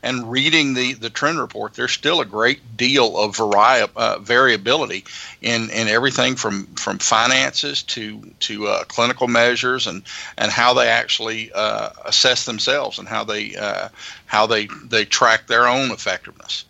and 0.04 0.32
reading 0.32 0.74
the, 0.74 0.94
the 0.94 1.10
trend 1.10 1.40
report, 1.40 1.74
there's 1.74 1.92
still 1.92 2.22
a 2.22 2.26
great 2.26 2.78
deal 2.78 3.18
of 3.18 3.36
vari- 3.36 3.88
uh, 3.96 4.20
variability 4.20 5.06
in, 5.42 5.70
in 5.70 5.88
everything 5.88 6.36
from, 6.36 6.66
from 6.76 7.00
finances 7.00 7.84
to 7.84 8.22
to 8.40 8.68
uh, 8.68 8.84
clinical 8.86 9.28
measures 9.28 9.88
and, 9.88 10.04
and 10.38 10.52
how 10.52 10.74
they 10.74 10.88
actually 10.88 11.52
uh, 11.54 11.90
assess 12.06 12.46
themselves 12.46 13.00
and 13.00 13.08
how 13.08 13.24
they 13.24 13.56
uh, 13.56 13.90
how 14.26 14.46
they 14.48 14.68
they 14.86 15.06
track 15.06 15.48
their 15.48 15.68
own 15.68 15.92
effectiveness. 15.92 16.66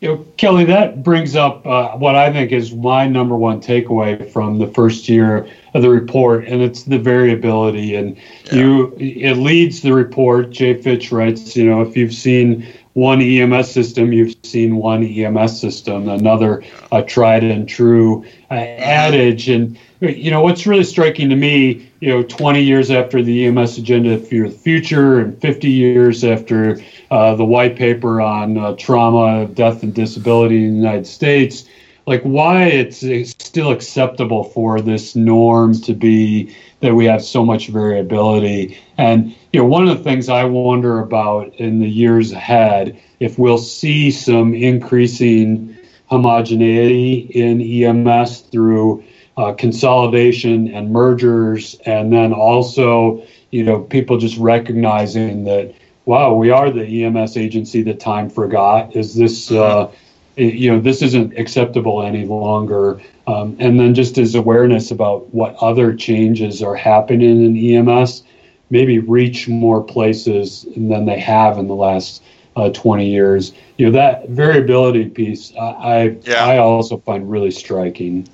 You 0.00 0.08
know, 0.08 0.26
Kelly, 0.36 0.64
that 0.64 1.02
brings 1.02 1.36
up 1.36 1.66
uh, 1.66 1.96
what 1.96 2.16
I 2.16 2.30
think 2.30 2.52
is 2.52 2.74
my 2.74 3.08
number 3.08 3.34
one 3.34 3.62
takeaway 3.62 4.30
from 4.30 4.58
the 4.58 4.66
first 4.66 5.08
year 5.08 5.48
of 5.72 5.80
the 5.80 5.88
report, 5.88 6.44
and 6.46 6.60
it's 6.60 6.82
the 6.82 6.98
variability. 6.98 7.94
And 7.94 8.16
yeah. 8.44 8.54
you, 8.54 8.96
it 8.98 9.34
leads 9.38 9.80
the 9.80 9.94
report. 9.94 10.50
Jay 10.50 10.80
Fitch 10.80 11.10
writes, 11.12 11.56
you 11.56 11.64
know, 11.64 11.80
if 11.80 11.96
you've 11.96 12.12
seen 12.12 12.66
one 12.96 13.20
EMS 13.20 13.70
system, 13.70 14.12
you've 14.12 14.34
seen 14.42 14.76
one 14.76 15.04
EMS 15.04 15.60
system, 15.60 16.08
another 16.08 16.62
uh, 16.92 17.02
tried 17.02 17.44
and 17.44 17.68
true 17.68 18.24
uh, 18.50 18.54
adage. 18.54 19.50
And 19.50 19.78
you 20.00 20.30
know 20.30 20.42
what's 20.42 20.66
really 20.66 20.84
striking 20.84 21.28
to 21.30 21.36
me, 21.36 21.85
you 22.00 22.08
know, 22.08 22.22
20 22.22 22.62
years 22.62 22.90
after 22.90 23.22
the 23.22 23.46
EMS 23.46 23.78
agenda 23.78 24.18
for 24.18 24.48
the 24.48 24.50
future, 24.50 25.20
and 25.20 25.40
50 25.40 25.68
years 25.68 26.24
after 26.24 26.80
uh, 27.10 27.34
the 27.34 27.44
white 27.44 27.76
paper 27.76 28.20
on 28.20 28.58
uh, 28.58 28.74
trauma, 28.76 29.46
death, 29.46 29.82
and 29.82 29.94
disability 29.94 30.64
in 30.64 30.72
the 30.72 30.76
United 30.76 31.06
States, 31.06 31.64
like 32.06 32.22
why 32.22 32.64
it's, 32.64 33.02
it's 33.02 33.30
still 33.44 33.70
acceptable 33.70 34.44
for 34.44 34.80
this 34.80 35.16
norm 35.16 35.74
to 35.80 35.94
be 35.94 36.54
that 36.80 36.94
we 36.94 37.06
have 37.06 37.24
so 37.24 37.44
much 37.44 37.68
variability. 37.68 38.78
And 38.98 39.34
you 39.52 39.60
know, 39.60 39.66
one 39.66 39.88
of 39.88 39.96
the 39.96 40.04
things 40.04 40.28
I 40.28 40.44
wonder 40.44 41.00
about 41.00 41.54
in 41.54 41.80
the 41.80 41.88
years 41.88 42.32
ahead, 42.32 43.00
if 43.18 43.38
we'll 43.38 43.58
see 43.58 44.10
some 44.10 44.54
increasing 44.54 45.76
homogeneity 46.06 47.30
in 47.34 47.60
EMS 47.60 48.40
through 48.42 49.02
uh, 49.36 49.52
consolidation 49.52 50.68
and 50.72 50.90
mergers, 50.90 51.76
and 51.84 52.12
then 52.12 52.32
also, 52.32 53.22
you 53.50 53.62
know, 53.62 53.80
people 53.80 54.16
just 54.18 54.38
recognizing 54.38 55.44
that, 55.44 55.74
wow, 56.06 56.34
we 56.34 56.50
are 56.50 56.70
the 56.70 57.04
EMS 57.04 57.36
agency 57.36 57.82
that 57.82 58.00
time 58.00 58.30
forgot. 58.30 58.96
Is 58.96 59.14
this, 59.14 59.50
uh, 59.50 59.90
you 60.36 60.70
know, 60.70 60.80
this 60.80 61.02
isn't 61.02 61.38
acceptable 61.38 62.02
any 62.02 62.24
longer. 62.24 63.00
Um, 63.26 63.56
and 63.58 63.78
then 63.78 63.94
just 63.94 64.18
as 64.18 64.34
awareness 64.34 64.90
about 64.90 65.34
what 65.34 65.54
other 65.56 65.94
changes 65.94 66.62
are 66.62 66.76
happening 66.76 67.44
in 67.44 67.88
EMS, 67.88 68.22
maybe 68.70 68.98
reach 69.00 69.48
more 69.48 69.82
places 69.82 70.66
than 70.76 71.04
they 71.04 71.18
have 71.18 71.58
in 71.58 71.68
the 71.68 71.74
last 71.74 72.22
uh, 72.54 72.70
20 72.70 73.08
years. 73.08 73.52
You 73.76 73.86
know, 73.86 73.92
that 73.92 74.28
variability 74.30 75.10
piece, 75.10 75.52
I, 75.56 75.60
I, 75.60 76.16
yeah. 76.22 76.44
I 76.44 76.58
also 76.58 76.98
find 76.98 77.30
really 77.30 77.50
striking 77.50 78.26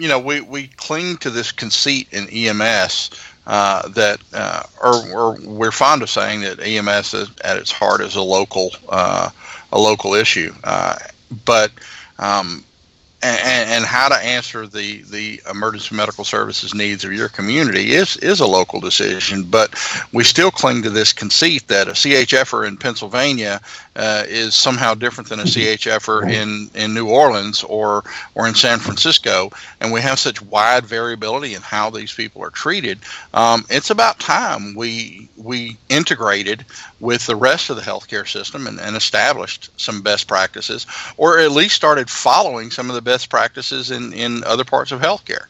you 0.00 0.08
know, 0.08 0.18
we, 0.18 0.40
we 0.40 0.68
cling 0.68 1.18
to 1.18 1.28
this 1.28 1.52
conceit 1.52 2.08
in 2.10 2.26
EMS 2.30 3.10
uh, 3.46 3.86
that, 3.88 4.20
uh, 4.32 4.62
or, 4.82 5.10
or, 5.12 5.38
we're 5.42 5.70
fond 5.70 6.02
of 6.02 6.08
saying 6.08 6.40
that 6.40 6.58
EMS 6.58 7.12
is, 7.12 7.30
at 7.44 7.58
its 7.58 7.70
heart 7.70 8.00
is 8.00 8.16
a 8.16 8.22
local, 8.22 8.70
uh, 8.88 9.28
a 9.72 9.78
local 9.78 10.14
issue. 10.14 10.54
Uh, 10.64 10.96
but 11.44 11.70
um, 12.18 12.64
and, 13.22 13.70
and, 13.70 13.84
how 13.84 14.08
to 14.08 14.14
answer 14.14 14.66
the, 14.66 15.02
the 15.02 15.42
emergency 15.50 15.94
medical 15.94 16.24
services 16.24 16.74
needs 16.74 17.04
of 17.04 17.12
your 17.12 17.28
community 17.28 17.92
is, 17.92 18.16
is 18.18 18.40
a 18.40 18.46
local 18.46 18.80
decision. 18.80 19.44
But 19.44 19.74
we 20.12 20.24
still 20.24 20.50
cling 20.50 20.82
to 20.82 20.90
this 20.90 21.12
conceit 21.12 21.68
that 21.68 21.88
a 21.88 21.92
CHFer 21.92 22.66
in 22.66 22.76
Pennsylvania 22.76 23.60
uh, 23.96 24.24
is 24.26 24.54
somehow 24.54 24.94
different 24.94 25.28
than 25.28 25.40
a 25.40 25.44
CHFer 25.44 26.32
in, 26.32 26.70
in 26.74 26.94
New 26.94 27.08
Orleans 27.08 27.62
or, 27.64 28.04
or 28.34 28.48
in 28.48 28.54
San 28.54 28.78
Francisco. 28.78 29.50
And 29.80 29.92
we 29.92 30.00
have 30.00 30.18
such 30.18 30.40
wide 30.42 30.86
variability 30.86 31.54
in 31.54 31.62
how 31.62 31.90
these 31.90 32.14
people 32.14 32.42
are 32.42 32.50
treated. 32.50 33.00
Um, 33.34 33.66
it's 33.68 33.90
about 33.90 34.18
time 34.18 34.74
we, 34.74 35.28
we 35.36 35.76
integrated 35.88 36.64
with 37.00 37.26
the 37.26 37.36
rest 37.36 37.70
of 37.70 37.76
the 37.76 37.82
healthcare 37.82 38.28
system 38.28 38.66
and, 38.66 38.80
and 38.80 38.96
established 38.96 39.70
some 39.78 40.00
best 40.00 40.26
practices, 40.26 40.86
or 41.16 41.38
at 41.38 41.50
least 41.50 41.74
started 41.74 42.08
following 42.08 42.70
some 42.70 42.88
of 42.88 42.94
the 42.94 43.09
best 43.10 43.28
practices 43.28 43.90
in, 43.90 44.12
in 44.12 44.44
other 44.44 44.62
parts 44.62 44.92
of 44.92 45.00
healthcare. 45.00 45.46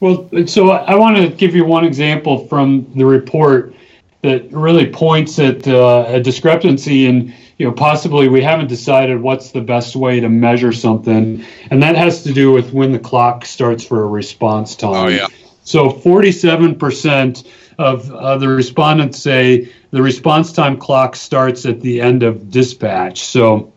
Well, 0.00 0.30
so 0.46 0.70
I 0.70 0.94
want 0.94 1.18
to 1.18 1.28
give 1.28 1.54
you 1.54 1.66
one 1.66 1.84
example 1.84 2.46
from 2.46 2.90
the 2.94 3.04
report 3.04 3.74
that 4.22 4.50
really 4.50 4.86
points 4.86 5.38
at 5.38 5.68
uh, 5.68 6.06
a 6.08 6.20
discrepancy 6.20 7.06
in 7.06 7.34
you 7.58 7.66
know 7.66 7.72
possibly 7.72 8.28
we 8.28 8.42
haven't 8.42 8.68
decided 8.68 9.20
what's 9.20 9.50
the 9.50 9.60
best 9.60 9.94
way 9.94 10.20
to 10.20 10.28
measure 10.30 10.72
something 10.72 11.44
and 11.70 11.82
that 11.82 11.96
has 11.96 12.22
to 12.22 12.32
do 12.32 12.50
with 12.50 12.72
when 12.72 12.92
the 12.92 12.98
clock 12.98 13.44
starts 13.44 13.84
for 13.84 14.02
a 14.02 14.06
response 14.06 14.74
time. 14.74 15.04
Oh 15.04 15.08
yeah. 15.08 15.26
So 15.64 15.90
47% 15.90 17.46
of 17.78 18.10
uh, 18.10 18.38
the 18.38 18.48
respondents 18.48 19.18
say 19.18 19.70
the 19.90 20.02
response 20.02 20.52
time 20.52 20.78
clock 20.78 21.14
starts 21.14 21.66
at 21.66 21.82
the 21.82 22.00
end 22.00 22.22
of 22.22 22.50
dispatch. 22.50 23.20
So 23.20 23.70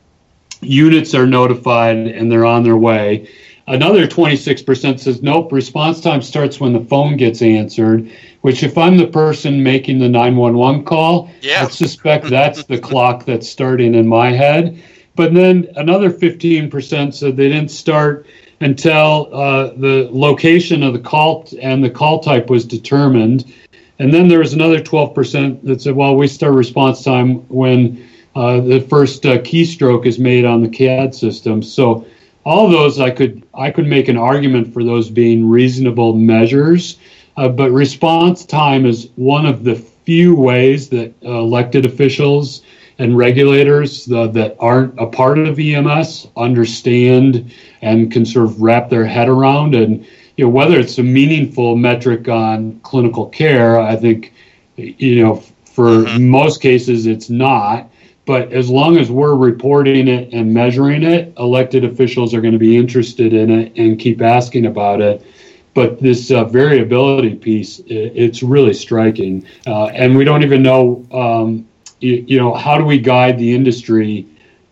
units 0.63 1.13
are 1.13 1.27
notified 1.27 1.97
and 1.97 2.31
they're 2.31 2.45
on 2.45 2.63
their 2.63 2.77
way. 2.77 3.29
Another 3.67 4.07
26% 4.07 4.99
says, 4.99 5.21
nope, 5.23 5.51
response 5.51 6.01
time 6.01 6.21
starts 6.21 6.59
when 6.59 6.73
the 6.73 6.81
phone 6.81 7.15
gets 7.15 7.41
answered, 7.41 8.11
which, 8.41 8.61
if 8.61 8.77
I'm 8.77 8.97
the 8.97 9.07
person 9.07 9.63
making 9.63 9.99
the 9.99 10.09
911 10.09 10.83
call, 10.83 11.31
yeah. 11.41 11.63
I 11.63 11.69
suspect 11.69 12.25
that's 12.29 12.65
the 12.65 12.77
clock 12.77 13.25
that's 13.25 13.47
starting 13.47 13.95
in 13.95 14.05
my 14.05 14.31
head. 14.31 14.83
But 15.15 15.33
then 15.33 15.69
another 15.77 16.09
15% 16.09 17.13
said 17.13 17.37
they 17.37 17.49
didn't 17.49 17.71
start 17.71 18.25
until 18.59 19.29
uh, 19.31 19.67
the 19.77 20.09
location 20.11 20.83
of 20.83 20.93
the 20.93 20.99
call 20.99 21.47
and 21.61 21.83
the 21.83 21.89
call 21.89 22.19
type 22.19 22.49
was 22.49 22.65
determined. 22.65 23.53
And 23.99 24.13
then 24.13 24.27
there 24.27 24.39
was 24.39 24.53
another 24.53 24.81
12% 24.81 25.63
that 25.63 25.81
said, 25.81 25.95
well, 25.95 26.15
we 26.15 26.27
start 26.27 26.53
response 26.53 27.03
time 27.03 27.47
when 27.47 28.09
uh, 28.35 28.59
the 28.61 28.81
first 28.81 29.25
uh, 29.25 29.37
keystroke 29.39 30.05
is 30.05 30.19
made 30.19 30.45
on 30.45 30.61
the 30.61 30.69
CAD 30.69 31.13
system. 31.13 31.61
So 31.61 32.05
all 32.45 32.69
those 32.69 32.99
I 32.99 33.11
could 33.11 33.43
I 33.53 33.71
could 33.71 33.87
make 33.87 34.07
an 34.07 34.17
argument 34.17 34.73
for 34.73 34.83
those 34.83 35.09
being 35.09 35.47
reasonable 35.47 36.13
measures, 36.13 36.97
uh, 37.37 37.47
but 37.49 37.71
response 37.71 38.45
time 38.45 38.85
is 38.85 39.09
one 39.15 39.45
of 39.45 39.63
the 39.63 39.75
few 39.75 40.35
ways 40.35 40.89
that 40.89 41.13
uh, 41.23 41.29
elected 41.29 41.85
officials 41.85 42.63
and 42.99 43.17
regulators 43.17 44.11
uh, 44.11 44.27
that 44.27 44.55
aren't 44.59 44.99
a 44.99 45.05
part 45.05 45.39
of 45.39 45.59
EMS 45.59 46.27
understand 46.37 47.51
and 47.81 48.11
can 48.11 48.25
sort 48.25 48.45
of 48.45 48.61
wrap 48.61 48.89
their 48.89 49.05
head 49.05 49.29
around. 49.29 49.73
And 49.73 50.05
you 50.37 50.45
know 50.45 50.49
whether 50.49 50.79
it's 50.79 50.97
a 50.97 51.03
meaningful 51.03 51.75
metric 51.75 52.27
on 52.27 52.79
clinical 52.81 53.27
care, 53.27 53.79
I 53.79 53.95
think 53.95 54.33
you 54.75 55.23
know 55.23 55.35
for 55.65 55.89
mm-hmm. 55.89 56.29
most 56.29 56.61
cases 56.61 57.05
it's 57.05 57.29
not. 57.29 57.89
But 58.25 58.53
as 58.53 58.69
long 58.69 58.97
as 58.97 59.11
we're 59.11 59.35
reporting 59.35 60.07
it 60.07 60.33
and 60.33 60.53
measuring 60.53 61.03
it, 61.03 61.33
elected 61.37 61.83
officials 61.83 62.33
are 62.33 62.41
going 62.41 62.53
to 62.53 62.59
be 62.59 62.77
interested 62.77 63.33
in 63.33 63.49
it 63.49 63.73
and 63.75 63.99
keep 63.99 64.21
asking 64.21 64.65
about 64.65 65.01
it. 65.01 65.25
But 65.73 65.99
this 65.99 66.31
uh, 66.31 66.45
variability 66.45 67.35
piece, 67.35 67.81
it's 67.87 68.43
really 68.43 68.73
striking. 68.73 69.45
Uh, 69.65 69.87
and 69.87 70.15
we 70.15 70.23
don't 70.23 70.43
even 70.43 70.63
know, 70.63 71.05
um, 71.11 71.67
you, 71.99 72.23
you 72.27 72.37
know, 72.37 72.53
how 72.53 72.77
do 72.77 72.85
we 72.85 72.99
guide 72.99 73.37
the 73.39 73.53
industry 73.53 74.27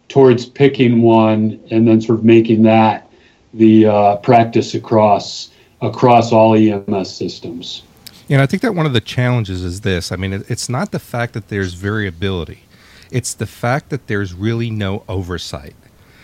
towards 0.07 0.45
picking 0.45 1.01
one 1.01 1.59
and 1.71 1.87
then 1.87 1.99
sort 2.01 2.19
of 2.19 2.25
making 2.25 2.61
that 2.63 3.09
the 3.53 3.85
uh, 3.85 4.15
practice 4.17 4.75
across 4.75 5.51
across 5.81 6.31
all 6.31 6.55
EMS 6.55 7.13
systems. 7.13 7.81
And 8.29 8.39
I 8.39 8.45
think 8.45 8.61
that 8.61 8.75
one 8.75 8.85
of 8.85 8.93
the 8.93 9.01
challenges 9.01 9.63
is 9.63 9.81
this. 9.81 10.11
I 10.11 10.15
mean, 10.15 10.45
it's 10.47 10.69
not 10.69 10.91
the 10.91 10.99
fact 10.99 11.33
that 11.33 11.49
there's 11.49 11.73
variability; 11.73 12.63
it's 13.11 13.33
the 13.33 13.45
fact 13.45 13.89
that 13.89 14.07
there's 14.07 14.33
really 14.33 14.69
no 14.71 15.03
oversight. 15.07 15.75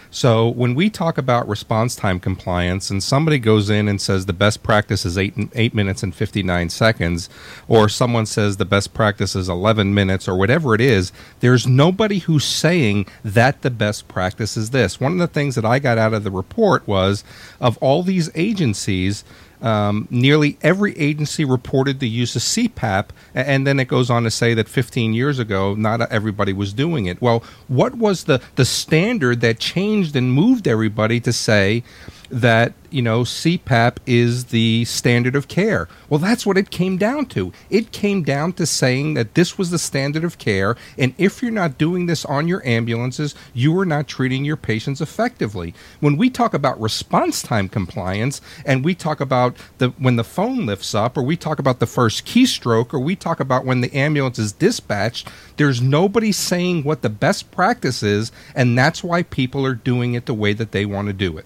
So 0.09 0.47
when 0.47 0.73
we 0.73 0.89
talk 0.89 1.17
about 1.17 1.49
response 1.49 1.93
time 1.93 2.21
compliance, 2.21 2.89
and 2.89 3.03
somebody 3.03 3.39
goes 3.39 3.69
in 3.69 3.89
and 3.89 3.99
says 3.99 4.25
the 4.25 4.33
best 4.33 4.63
practice 4.63 5.05
is 5.05 5.17
eight 5.17 5.33
eight 5.53 5.73
minutes 5.73 6.01
and 6.01 6.15
fifty 6.15 6.41
nine 6.41 6.69
seconds, 6.69 7.29
or 7.67 7.89
someone 7.89 8.25
says 8.25 8.55
the 8.55 8.65
best 8.65 8.93
practice 8.93 9.35
is 9.35 9.49
eleven 9.49 9.93
minutes, 9.93 10.25
or 10.27 10.37
whatever 10.37 10.73
it 10.73 10.79
is, 10.79 11.11
there's 11.41 11.67
nobody 11.67 12.19
who's 12.19 12.45
saying 12.45 13.05
that 13.23 13.61
the 13.63 13.69
best 13.69 14.07
practice 14.07 14.55
is 14.55 14.69
this. 14.69 14.99
One 14.99 15.11
of 15.11 15.19
the 15.19 15.27
things 15.27 15.55
that 15.55 15.65
I 15.65 15.77
got 15.77 15.97
out 15.97 16.13
of 16.13 16.23
the 16.23 16.31
report 16.31 16.87
was 16.87 17.25
of 17.59 17.77
all 17.79 18.01
these 18.01 18.31
agencies 18.33 19.25
um, 19.61 20.07
nearly 20.09 20.57
every 20.61 20.97
agency 20.97 21.45
reported 21.45 21.99
the 21.99 22.09
use 22.09 22.35
of 22.35 22.41
CPAP, 22.41 23.09
and 23.33 23.65
then 23.65 23.79
it 23.79 23.87
goes 23.87 24.09
on 24.09 24.23
to 24.23 24.31
say 24.31 24.53
that 24.53 24.67
15 24.67 25.13
years 25.13 25.39
ago, 25.39 25.73
not 25.73 26.01
everybody 26.11 26.53
was 26.53 26.73
doing 26.73 27.05
it. 27.05 27.21
Well, 27.21 27.43
what 27.67 27.95
was 27.95 28.25
the, 28.25 28.41
the 28.55 28.65
standard 28.65 29.41
that 29.41 29.59
changed 29.59 30.15
and 30.15 30.31
moved 30.31 30.67
everybody 30.67 31.19
to 31.21 31.33
say 31.33 31.83
that 32.29 32.73
you 32.89 33.01
know 33.01 33.21
CPAP 33.21 33.97
is 34.05 34.45
the 34.45 34.85
standard 34.85 35.35
of 35.35 35.47
care. 35.47 35.87
Well, 36.09 36.19
that's 36.19 36.45
what 36.45 36.57
it 36.57 36.69
came 36.69 36.97
down 36.97 37.25
to. 37.27 37.51
It 37.69 37.91
came 37.91 38.23
down 38.23 38.53
to 38.53 38.65
saying 38.65 39.13
that 39.15 39.33
this 39.33 39.57
was 39.57 39.71
the 39.71 39.79
standard 39.79 40.23
of 40.23 40.37
care, 40.37 40.75
and 40.97 41.13
if 41.17 41.41
you're 41.41 41.51
not 41.51 41.77
doing 41.77 42.05
this 42.05 42.25
on 42.25 42.47
your 42.47 42.65
ambulances, 42.65 43.35
you 43.53 43.77
are 43.79 43.85
not 43.85 44.07
treating 44.07 44.45
your 44.45 44.57
patients 44.57 45.01
effectively. 45.01 45.73
When 45.99 46.17
we 46.17 46.29
talk 46.29 46.53
about 46.53 46.79
response 46.79 47.41
time 47.41 47.69
compliance, 47.69 48.41
and 48.65 48.83
we 48.83 48.95
talk 48.95 49.19
about 49.19 49.57
the 49.77 49.89
when 49.89 50.15
the 50.15 50.23
phone 50.23 50.65
lifts 50.65 50.95
up, 50.95 51.17
or 51.17 51.23
we 51.23 51.37
talk 51.37 51.59
about 51.59 51.79
the 51.79 51.85
first 51.85 52.25
keystroke, 52.25 52.93
or 52.93 52.99
we 52.99 53.15
talk 53.15 53.39
about 53.39 53.65
when 53.65 53.81
the 53.81 53.93
ambulance 53.93 54.39
is 54.39 54.51
dispatched, 54.51 55.29
there's 55.57 55.81
nobody 55.81 56.31
saying 56.31 56.83
what 56.83 57.01
the 57.01 57.09
best 57.09 57.51
practice 57.51 58.03
is, 58.03 58.31
and 58.55 58.77
that's 58.77 59.03
why 59.03 59.23
people 59.23 59.65
are 59.65 59.75
doing 59.75 60.13
it 60.13 60.25
the 60.25 60.33
way 60.33 60.53
that 60.53 60.71
they 60.71 60.85
want 60.85 61.07
to 61.07 61.13
do 61.13 61.37
it. 61.37 61.45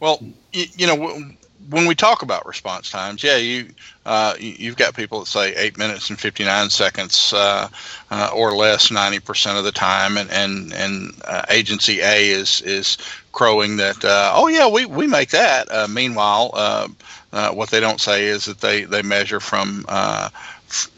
Well, 0.00 0.22
you, 0.52 0.66
you 0.76 0.86
know, 0.86 0.96
when 1.70 1.86
we 1.86 1.94
talk 1.94 2.22
about 2.22 2.46
response 2.46 2.90
times, 2.90 3.22
yeah, 3.22 3.36
you 3.36 3.68
uh, 4.06 4.34
you've 4.38 4.76
got 4.76 4.94
people 4.94 5.20
that 5.20 5.26
say 5.26 5.54
eight 5.56 5.76
minutes 5.76 6.08
and 6.08 6.18
fifty 6.18 6.44
nine 6.44 6.70
seconds 6.70 7.32
uh, 7.34 7.68
uh, 8.10 8.30
or 8.34 8.54
less 8.54 8.90
ninety 8.90 9.18
percent 9.20 9.58
of 9.58 9.64
the 9.64 9.72
time, 9.72 10.16
and 10.16 10.30
and 10.30 10.72
and 10.72 11.12
uh, 11.26 11.42
agency 11.50 12.00
A 12.00 12.30
is 12.30 12.62
is 12.62 12.96
crowing 13.32 13.76
that 13.76 14.04
uh, 14.04 14.32
oh 14.34 14.48
yeah 14.48 14.68
we 14.68 14.86
we 14.86 15.06
make 15.06 15.30
that. 15.30 15.70
Uh, 15.70 15.88
meanwhile, 15.88 16.50
what 17.52 17.70
they 17.70 17.80
don't 17.80 18.00
say 18.00 18.26
is 18.26 18.46
that 18.46 18.60
they 18.60 18.84
they 18.84 19.02
measure 19.02 19.40
from 19.40 19.84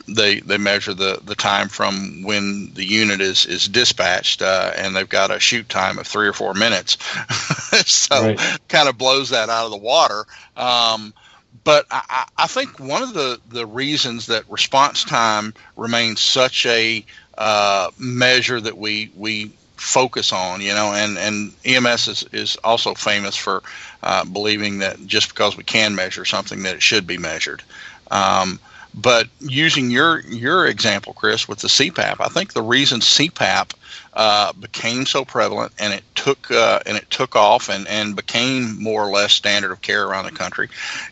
they 0.09 0.41
they 0.41 0.59
measure 0.59 0.95
the 0.95 1.21
the 1.25 1.35
time 1.35 1.69
from 1.69 2.23
when 2.23 2.73
the 2.75 2.85
unit 2.85 3.21
is 3.21 3.47
is 3.47 3.69
dispatched, 3.69 4.43
uh, 4.43 4.73
and 4.77 4.95
they've 4.95 5.09
got 5.09 5.31
a 5.31 5.41
chute 5.41 5.69
time 5.69 5.99
of 5.99 6.07
three 6.07 6.29
or 6.29 6.33
four 6.33 6.55
minutes. 6.55 6.97
so 7.87 8.23
right. 8.23 8.59
kind 8.69 8.89
of 8.89 8.99
blows 8.99 9.31
that 9.31 9.49
out 9.49 9.67
of 9.67 9.71
the 9.71 9.77
water. 9.77 10.25
Um, 10.57 11.15
but 11.63 11.87
I, 11.91 12.27
I, 12.37 12.47
think 12.47 12.79
one 12.81 13.03
of 13.03 13.13
the 13.13 13.41
the 13.49 13.67
reasons 13.67 14.27
that 14.27 14.51
response 14.51 15.05
time 15.05 15.55
remains 15.77 16.21
such 16.21 16.67
a 16.67 17.05
uh, 17.37 17.91
measure 17.99 18.61
that 18.61 18.77
we 18.77 19.11
we 19.17 19.53
focus 19.81 20.31
on, 20.33 20.61
you 20.61 20.75
know, 20.75 20.93
and, 20.93 21.17
and 21.17 21.53
EMS 21.65 22.09
is, 22.09 22.25
is 22.33 22.57
also 22.63 22.93
famous 22.95 23.35
for 23.35 23.63
uh, 24.03 24.25
believing 24.27 24.79
that 24.81 25.05
just 25.07 25.31
because 25.31 25.57
we 25.57 25.65
can 25.65 25.95
measure 25.95 26.27
something 26.27 26.65
that 26.65 26.75
it 26.75 26.83
should 26.83 27.07
be 27.07 27.17
measured. 27.17 27.63
Um, 28.11 28.61
but 28.95 29.29
using 29.41 29.91
your 29.91 30.21
your 30.21 30.67
example, 30.67 31.13
Chris, 31.13 31.49
with 31.49 31.61
the 31.61 31.69
CPAP, 31.69 32.17
I 32.21 32.29
think 32.29 32.53
the 32.53 32.63
reason 32.63 33.01
CPAP 33.01 33.75
uh, 34.15 34.53
became 34.55 35.07
so 35.07 35.25
prevalent 35.25 35.73
and 35.79 35.93
it 35.93 36.03
took 36.15 36.51
uh, 36.51 36.81
and 36.87 36.97
it 36.97 37.09
took 37.11 37.37
off 37.37 37.69
and, 37.69 37.87
and 37.87 38.17
became 38.17 38.83
more 38.83 39.07
or 39.07 39.11
less 39.11 39.33
standard 39.33 39.71
of 39.71 39.81
care 39.83 40.07
around 40.07 40.25
the 40.25 40.33
country 40.33 40.69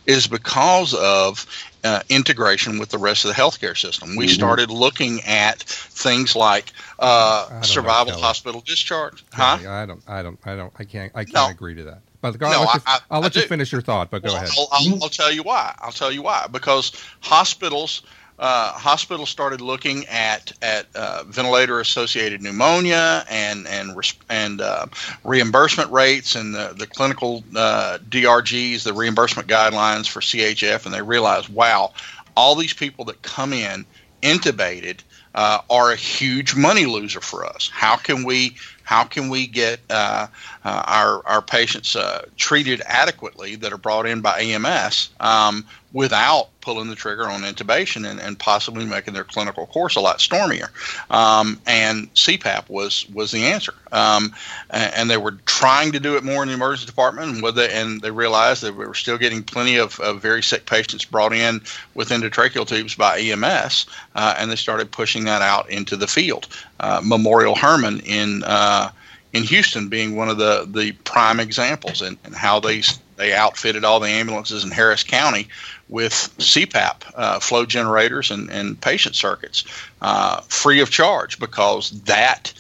is 0.07 0.27
because 0.27 0.95
of 0.95 1.47
uh, 1.85 2.03
integration 2.09 2.79
with 2.79 2.89
the 2.89 2.99
rest 2.99 3.25
of 3.25 3.29
the 3.29 3.41
healthcare 3.41 3.77
system. 3.77 4.17
We 4.17 4.27
mm-hmm. 4.27 4.35
started 4.35 4.71
looking 4.71 5.21
at 5.23 5.61
things 5.61 6.35
like 6.35 6.73
uh, 6.99 7.61
survival 7.63 8.15
know, 8.15 8.21
hospital 8.21 8.61
discharge. 8.61 9.25
Huh? 9.33 9.59
I 9.69 9.87
don't. 9.87 10.03
I 10.09 10.23
don't. 10.23 10.39
I 10.45 10.57
don't. 10.57 10.73
I 10.79 10.85
can't. 10.85 11.13
I 11.15 11.25
can't 11.25 11.35
no. 11.35 11.49
agree 11.51 11.77
to 11.77 11.85
that. 11.85 12.01
But 12.21 12.39
go, 12.39 12.51
no, 12.51 12.61
I'll 12.61 12.65
let, 12.65 12.75
you, 12.75 12.81
I, 12.87 12.99
I'll 13.11 13.21
let 13.21 13.37
you 13.37 13.43
finish 13.43 13.71
your 13.71 13.81
thought. 13.81 14.11
But 14.11 14.23
go 14.23 14.29
well, 14.29 14.37
ahead. 14.37 14.51
I'll, 14.59 14.69
I'll, 14.73 15.03
I'll, 15.05 15.09
tell 15.09 15.33
you 15.33 15.43
why. 15.43 15.75
I'll 15.79 15.93
tell 15.93 16.13
you 16.13 16.23
why. 16.23 16.47
Because 16.51 16.93
hospitals. 17.21 18.03
Uh, 18.41 18.71
hospitals 18.71 19.29
started 19.29 19.61
looking 19.61 20.07
at 20.07 20.53
at 20.63 20.87
uh, 20.95 21.25
ventilator 21.27 21.81
associated 21.81 22.41
pneumonia 22.41 23.25
and 23.29 23.67
and 23.67 23.97
and 24.31 24.61
uh, 24.61 24.87
reimbursement 25.25 25.91
rates 25.91 26.37
and 26.37 26.55
the, 26.55 26.73
the 26.79 26.87
clinical 26.87 27.43
uh, 27.57 27.99
DRGs, 28.09 28.85
the 28.85 28.93
reimbursement 28.93 29.49
guidelines 29.49 30.07
for 30.07 30.21
CHF, 30.21 30.87
and 30.87 30.95
they 30.95 31.03
realized, 31.03 31.49
wow, 31.49 31.93
all 32.37 32.55
these 32.55 32.73
people 32.73 33.05
that 33.07 33.21
come 33.23 33.53
in 33.53 33.85
intubated 34.23 35.01
uh, 35.35 35.61
are 35.71 35.93
a 35.93 35.97
huge 35.97 36.55
money 36.55 36.87
loser 36.87 37.21
for 37.21 37.45
us. 37.45 37.69
How 37.73 37.97
can 37.97 38.25
we 38.25 38.57
how 38.85 39.05
can 39.05 39.29
we 39.29 39.47
get 39.47 39.81
uh, 39.91 40.29
uh, 40.69 40.83
our 40.87 41.27
our 41.27 41.41
patients 41.41 41.97
uh, 41.97 42.27
treated 42.37 42.83
adequately 42.85 43.57
that 43.57 43.73
are 43.73 43.79
brought 43.79 44.05
in 44.05 44.21
by 44.21 44.43
EMS 44.43 45.09
um, 45.19 45.65
without 45.95 46.49
pulling 46.61 46.91
the 46.91 46.95
trigger 46.95 47.27
on 47.27 47.41
intubation 47.41 48.07
and, 48.07 48.21
and 48.21 48.39
possibly 48.39 48.85
making 48.85 49.15
their 49.15 49.25
clinical 49.25 49.67
course 49.67 49.97
a 49.97 50.01
lot 50.01 50.21
stormier. 50.21 50.69
Um, 51.09 51.59
and 51.67 52.13
CPAP 52.13 52.69
was 52.69 53.09
was 53.09 53.31
the 53.31 53.47
answer. 53.47 53.73
Um, 53.93 54.35
and, 54.69 55.09
they 55.09 55.17
were 55.17 55.39
trying 55.47 55.93
to 55.93 56.01
do 56.01 56.17
it 56.19 56.25
more 56.25 56.43
in 56.43 56.49
the 56.49 56.55
emergency 56.55 56.85
department, 56.85 57.43
and, 57.43 57.57
they, 57.57 57.73
and 57.73 58.03
they 58.03 58.11
realized 58.11 58.63
that 58.63 58.77
we 58.77 58.85
were 58.85 58.93
still 58.93 59.17
getting 59.17 59.43
plenty 59.43 59.79
of, 59.79 59.99
of 60.01 60.21
very 60.21 60.43
sick 60.43 60.67
patients 60.67 61.07
brought 61.07 61.33
in 61.33 61.63
with 61.95 62.11
endotracheal 62.11 62.67
tubes 62.67 62.95
by 62.95 63.19
EMS, 63.19 63.87
uh, 64.15 64.35
and 64.37 64.51
they 64.51 64.57
started 64.57 64.91
pushing 64.91 65.25
that 65.25 65.41
out 65.41 65.71
into 65.71 65.97
the 65.97 66.07
field. 66.07 66.49
Uh, 66.81 67.01
Memorial 67.03 67.55
Hermann 67.55 68.01
in 68.01 68.43
uh, 68.45 68.91
in 69.33 69.43
Houston 69.45 69.89
being 69.89 70.17
one 70.17 70.29
of 70.29 70.39
the, 70.39 70.67
the 70.69 70.93
prime 71.05 71.41
examples 71.41 72.03
and, 72.03 72.17
and 72.25 72.35
how 72.35 72.61
they 72.61 72.83
they 73.17 73.35
outfitted 73.35 73.85
all 73.85 73.99
the 73.99 74.09
ambulances 74.09 74.63
in 74.65 74.71
Harris 74.71 75.03
County 75.03 75.49
with 75.89 76.13
CPAP 76.39 77.03
uh, 77.17 77.41
flow 77.41 77.67
generators 77.67 78.31
and, 78.31 78.49
and 78.49 78.81
patient 78.81 79.17
circuits 79.17 79.65
uh, 80.01 80.41
free 80.43 80.81
of 80.81 80.91
charge 80.91 81.39
because 81.41 81.91
that 82.03 82.53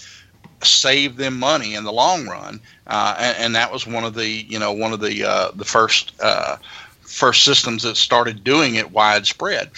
saved 0.62 1.16
them 1.16 1.38
money 1.38 1.74
in 1.74 1.84
the 1.84 1.92
long 1.92 2.26
run. 2.26 2.60
Uh, 2.88 3.14
and, 3.18 3.36
and, 3.38 3.54
that 3.54 3.72
was 3.72 3.86
one 3.86 4.02
of 4.02 4.14
the 4.14 4.26
you 4.26 4.58
know 4.58 4.72
one 4.72 4.92
of 4.92 5.00
the 5.00 5.24
uh, 5.24 5.50
the 5.54 5.64
first 5.64 6.12
uh, 6.20 6.56
first 7.02 7.44
systems 7.44 7.82
that 7.84 7.96
started 7.96 8.42
doing 8.42 8.74
it 8.74 8.90
widespread. 8.90 9.70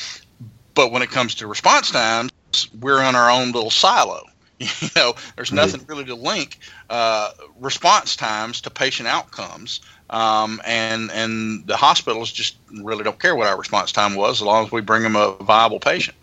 But 0.74 0.92
when 0.92 1.02
it 1.02 1.10
comes 1.10 1.34
to 1.36 1.46
response 1.46 1.90
times, 1.90 2.30
we're 2.80 3.02
in 3.02 3.14
our 3.16 3.30
own 3.30 3.52
little 3.52 3.70
silo. 3.70 4.29
You 4.80 4.88
know, 4.94 5.14
there's 5.36 5.52
nothing 5.52 5.84
really 5.88 6.04
to 6.04 6.14
link 6.14 6.58
uh, 6.90 7.30
response 7.60 8.16
times 8.16 8.60
to 8.62 8.70
patient 8.70 9.08
outcomes. 9.08 9.80
Um, 10.10 10.60
and 10.66 11.10
and 11.10 11.66
the 11.66 11.76
hospitals 11.76 12.30
just 12.30 12.56
really 12.82 13.04
don't 13.04 13.18
care 13.18 13.34
what 13.34 13.46
our 13.46 13.56
response 13.56 13.92
time 13.92 14.14
was 14.14 14.40
as 14.40 14.42
long 14.42 14.66
as 14.66 14.72
we 14.72 14.80
bring 14.80 15.02
them 15.02 15.16
a 15.16 15.32
viable 15.40 15.80
patient. 15.80 16.16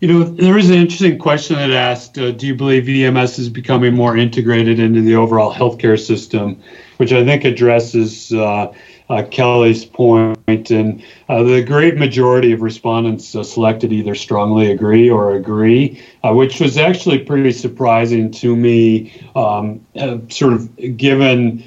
You 0.00 0.08
know, 0.08 0.24
there 0.24 0.58
is 0.58 0.70
an 0.70 0.76
interesting 0.76 1.18
question 1.18 1.56
that 1.56 1.70
asked 1.70 2.18
uh, 2.18 2.32
Do 2.32 2.46
you 2.46 2.54
believe 2.54 2.88
EMS 2.88 3.38
is 3.38 3.48
becoming 3.48 3.94
more 3.94 4.16
integrated 4.16 4.80
into 4.80 5.00
the 5.00 5.14
overall 5.14 5.52
healthcare 5.52 5.98
system? 5.98 6.60
Which 6.96 7.12
I 7.12 7.24
think 7.24 7.44
addresses 7.44 8.32
uh, 8.32 8.72
uh, 9.10 9.22
Kelly's. 9.30 9.86
And 10.46 11.02
uh, 11.28 11.42
the 11.42 11.62
great 11.66 11.96
majority 11.96 12.52
of 12.52 12.62
respondents 12.62 13.34
uh, 13.34 13.42
selected 13.42 13.92
either 13.92 14.14
strongly 14.14 14.70
agree 14.70 15.10
or 15.10 15.34
agree, 15.36 16.02
uh, 16.22 16.32
which 16.32 16.60
was 16.60 16.76
actually 16.76 17.18
pretty 17.18 17.52
surprising 17.52 18.30
to 18.32 18.54
me, 18.54 19.22
um, 19.34 19.84
sort 20.28 20.52
of 20.52 20.96
given 20.96 21.64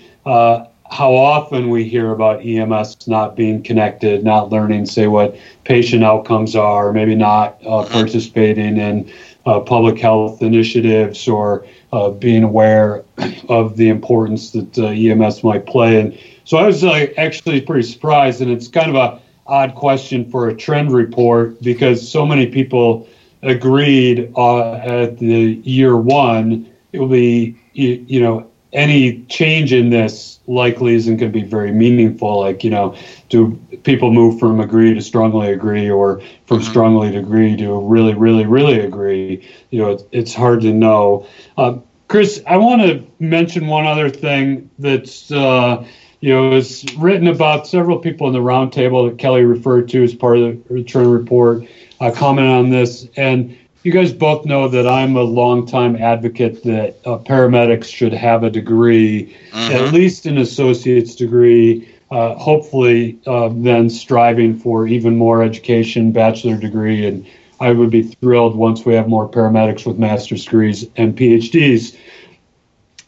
how 0.89 1.13
often 1.13 1.69
we 1.69 1.83
hear 1.83 2.11
about 2.11 2.45
EMS 2.45 3.07
not 3.07 3.35
being 3.35 3.61
connected, 3.61 4.23
not 4.23 4.49
learning, 4.49 4.85
say, 4.85 5.07
what 5.07 5.37
patient 5.63 6.03
outcomes 6.03 6.55
are, 6.55 6.93
maybe 6.93 7.15
not 7.15 7.59
uh, 7.61 7.83
mm-hmm. 7.83 7.93
participating 7.93 8.77
in 8.77 9.11
uh, 9.45 9.59
public 9.59 9.99
health 9.99 10.41
initiatives 10.41 11.27
or 11.27 11.65
uh, 11.93 12.09
being 12.09 12.43
aware 12.43 13.03
of 13.49 13.77
the 13.77 13.89
importance 13.89 14.51
that 14.51 14.77
uh, 14.77 14.87
EMS 14.87 15.43
might 15.43 15.65
play. 15.65 15.99
And 15.99 16.17
so 16.43 16.57
I 16.57 16.65
was 16.65 16.83
uh, 16.83 17.07
actually 17.17 17.61
pretty 17.61 17.87
surprised, 17.87 18.41
and 18.41 18.51
it's 18.51 18.67
kind 18.67 18.89
of 18.89 18.95
a 18.95 19.21
odd 19.47 19.75
question 19.75 20.29
for 20.29 20.49
a 20.49 20.55
trend 20.55 20.91
report 20.91 21.61
because 21.61 22.07
so 22.07 22.25
many 22.25 22.45
people 22.45 23.07
agreed 23.43 24.31
uh, 24.35 24.73
at 24.73 25.17
the 25.17 25.61
year 25.63 25.95
one 25.95 26.69
it 26.91 26.99
will 26.99 27.07
be 27.07 27.55
you, 27.73 28.03
you 28.07 28.19
know 28.19 28.49
any 28.73 29.23
change 29.25 29.73
in 29.73 29.89
this 29.89 30.39
likely 30.47 30.95
isn't 30.95 31.17
going 31.17 31.31
to 31.31 31.39
be 31.39 31.45
very 31.45 31.71
meaningful. 31.71 32.39
Like, 32.39 32.63
you 32.63 32.69
know, 32.69 32.95
do 33.29 33.55
people 33.83 34.11
move 34.11 34.39
from 34.39 34.59
agree 34.59 34.93
to 34.93 35.01
strongly 35.01 35.51
agree 35.51 35.89
or 35.89 36.21
from 36.45 36.59
mm-hmm. 36.59 36.69
strongly 36.69 37.11
to 37.11 37.19
agree 37.19 37.55
to 37.57 37.79
really, 37.79 38.13
really, 38.13 38.45
really 38.45 38.79
agree? 38.79 39.47
You 39.69 39.81
know, 39.81 39.91
it's, 39.91 40.03
it's 40.11 40.33
hard 40.33 40.61
to 40.61 40.73
know. 40.73 41.27
Uh, 41.57 41.77
Chris, 42.07 42.41
I 42.47 42.57
want 42.57 42.81
to 42.81 43.05
mention 43.19 43.67
one 43.67 43.85
other 43.85 44.09
thing 44.09 44.69
that's, 44.79 45.29
uh, 45.31 45.85
you 46.21 46.33
know, 46.33 46.53
is 46.53 46.85
written 46.97 47.27
about 47.27 47.67
several 47.67 47.99
people 47.99 48.27
in 48.27 48.33
the 48.33 48.39
roundtable 48.39 49.09
that 49.09 49.19
Kelly 49.19 49.43
referred 49.43 49.89
to 49.89 50.03
as 50.03 50.15
part 50.15 50.37
of 50.37 50.43
the 50.67 50.73
return 50.73 51.07
report, 51.07 51.63
uh, 51.99 52.11
comment 52.11 52.47
on 52.47 52.69
this. 52.69 53.07
And 53.17 53.57
you 53.87 53.93
guys 53.93 54.11
both 54.11 54.45
know 54.45 54.67
that 54.67 54.85
I'm 54.85 55.15
a 55.15 55.21
longtime 55.21 55.95
advocate 55.95 56.61
that 56.63 56.97
uh, 57.05 57.19
paramedics 57.19 57.85
should 57.85 58.11
have 58.11 58.43
a 58.43 58.49
degree, 58.49 59.33
mm-hmm. 59.51 59.73
at 59.73 59.93
least 59.93 60.25
an 60.25 60.37
associate's 60.39 61.15
degree. 61.15 61.87
Uh, 62.11 62.35
hopefully, 62.35 63.17
uh, 63.27 63.49
then 63.53 63.89
striving 63.89 64.59
for 64.59 64.87
even 64.87 65.15
more 65.15 65.41
education, 65.41 66.11
bachelor 66.11 66.57
degree, 66.57 67.07
and 67.07 67.25
I 67.61 67.71
would 67.71 67.89
be 67.89 68.03
thrilled 68.03 68.57
once 68.57 68.83
we 68.83 68.93
have 68.93 69.07
more 69.07 69.29
paramedics 69.29 69.85
with 69.85 69.97
master's 69.97 70.43
degrees 70.43 70.85
and 70.97 71.15
PhDs. 71.15 71.95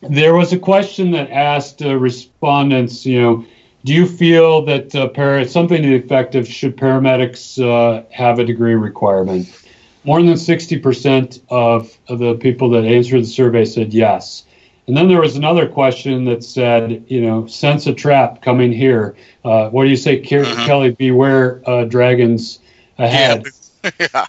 There 0.01 0.33
was 0.33 0.53
a 0.53 0.59
question 0.59 1.11
that 1.11 1.29
asked 1.29 1.81
uh, 1.81 1.97
respondents, 1.97 3.05
you 3.05 3.21
know, 3.21 3.45
do 3.83 3.93
you 3.93 4.05
feel 4.05 4.63
that 4.63 4.95
uh, 4.95 5.09
para, 5.09 5.45
something 5.45 5.81
to 5.81 5.89
the 5.89 5.95
effect 5.95 6.35
of 6.35 6.47
should 6.47 6.77
paramedics 6.77 7.61
uh, 7.61 8.05
have 8.11 8.39
a 8.39 8.45
degree 8.45 8.75
requirement? 8.75 9.49
More 10.03 10.21
than 10.21 10.33
60% 10.33 11.41
of, 11.49 11.97
of 12.07 12.19
the 12.19 12.35
people 12.35 12.69
that 12.71 12.85
answered 12.85 13.21
the 13.21 13.27
survey 13.27 13.65
said 13.65 13.93
yes. 13.93 14.45
And 14.88 14.97
then 14.97 15.07
there 15.07 15.21
was 15.21 15.35
another 15.35 15.67
question 15.67 16.25
that 16.25 16.43
said, 16.43 17.03
you 17.07 17.21
know, 17.21 17.45
sense 17.45 17.85
a 17.85 17.93
trap 17.93 18.41
coming 18.41 18.71
here. 18.71 19.15
Uh, 19.45 19.69
what 19.69 19.83
do 19.83 19.89
you 19.89 19.97
say, 19.97 20.19
mm-hmm. 20.19 20.65
Kelly? 20.65 20.91
Beware 20.91 21.62
uh, 21.69 21.83
dragons 21.83 22.59
ahead. 22.97 23.45
Yeah. 23.83 23.91
yeah. 23.99 24.25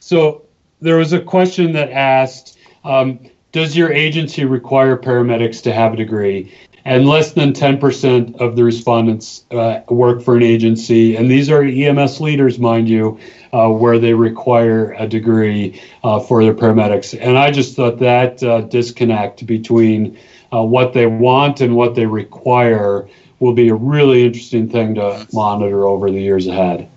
So 0.00 0.46
there 0.80 0.96
was 0.96 1.12
a 1.12 1.20
question 1.20 1.72
that 1.72 1.92
asked, 1.92 2.58
um, 2.82 3.20
does 3.52 3.76
your 3.76 3.92
agency 3.92 4.44
require 4.44 4.96
paramedics 4.96 5.62
to 5.62 5.72
have 5.72 5.92
a 5.92 5.96
degree? 5.96 6.52
And 6.88 7.06
less 7.06 7.32
than 7.32 7.52
10% 7.52 8.40
of 8.40 8.56
the 8.56 8.64
respondents 8.64 9.44
uh, 9.50 9.80
work 9.90 10.22
for 10.22 10.36
an 10.38 10.42
agency. 10.42 11.16
And 11.16 11.30
these 11.30 11.50
are 11.50 11.62
EMS 11.62 12.18
leaders, 12.18 12.58
mind 12.58 12.88
you 12.88 13.20
uh, 13.52 13.68
where 13.68 13.98
they 13.98 14.14
require 14.14 14.94
a 14.94 15.06
degree 15.06 15.82
uh, 16.02 16.18
for 16.20 16.42
their 16.42 16.54
paramedics. 16.54 17.14
And 17.20 17.36
I 17.36 17.50
just 17.50 17.76
thought 17.76 17.98
that 17.98 18.42
uh, 18.42 18.62
disconnect 18.62 19.44
between 19.44 20.18
uh, 20.50 20.62
what 20.62 20.94
they 20.94 21.06
want 21.06 21.60
and 21.60 21.76
what 21.76 21.94
they 21.94 22.06
require 22.06 23.06
will 23.38 23.52
be 23.52 23.68
a 23.68 23.74
really 23.74 24.24
interesting 24.24 24.70
thing 24.70 24.94
to 24.94 25.26
monitor 25.30 25.86
over 25.86 26.10
the 26.10 26.20
years 26.22 26.46
ahead. 26.46 26.88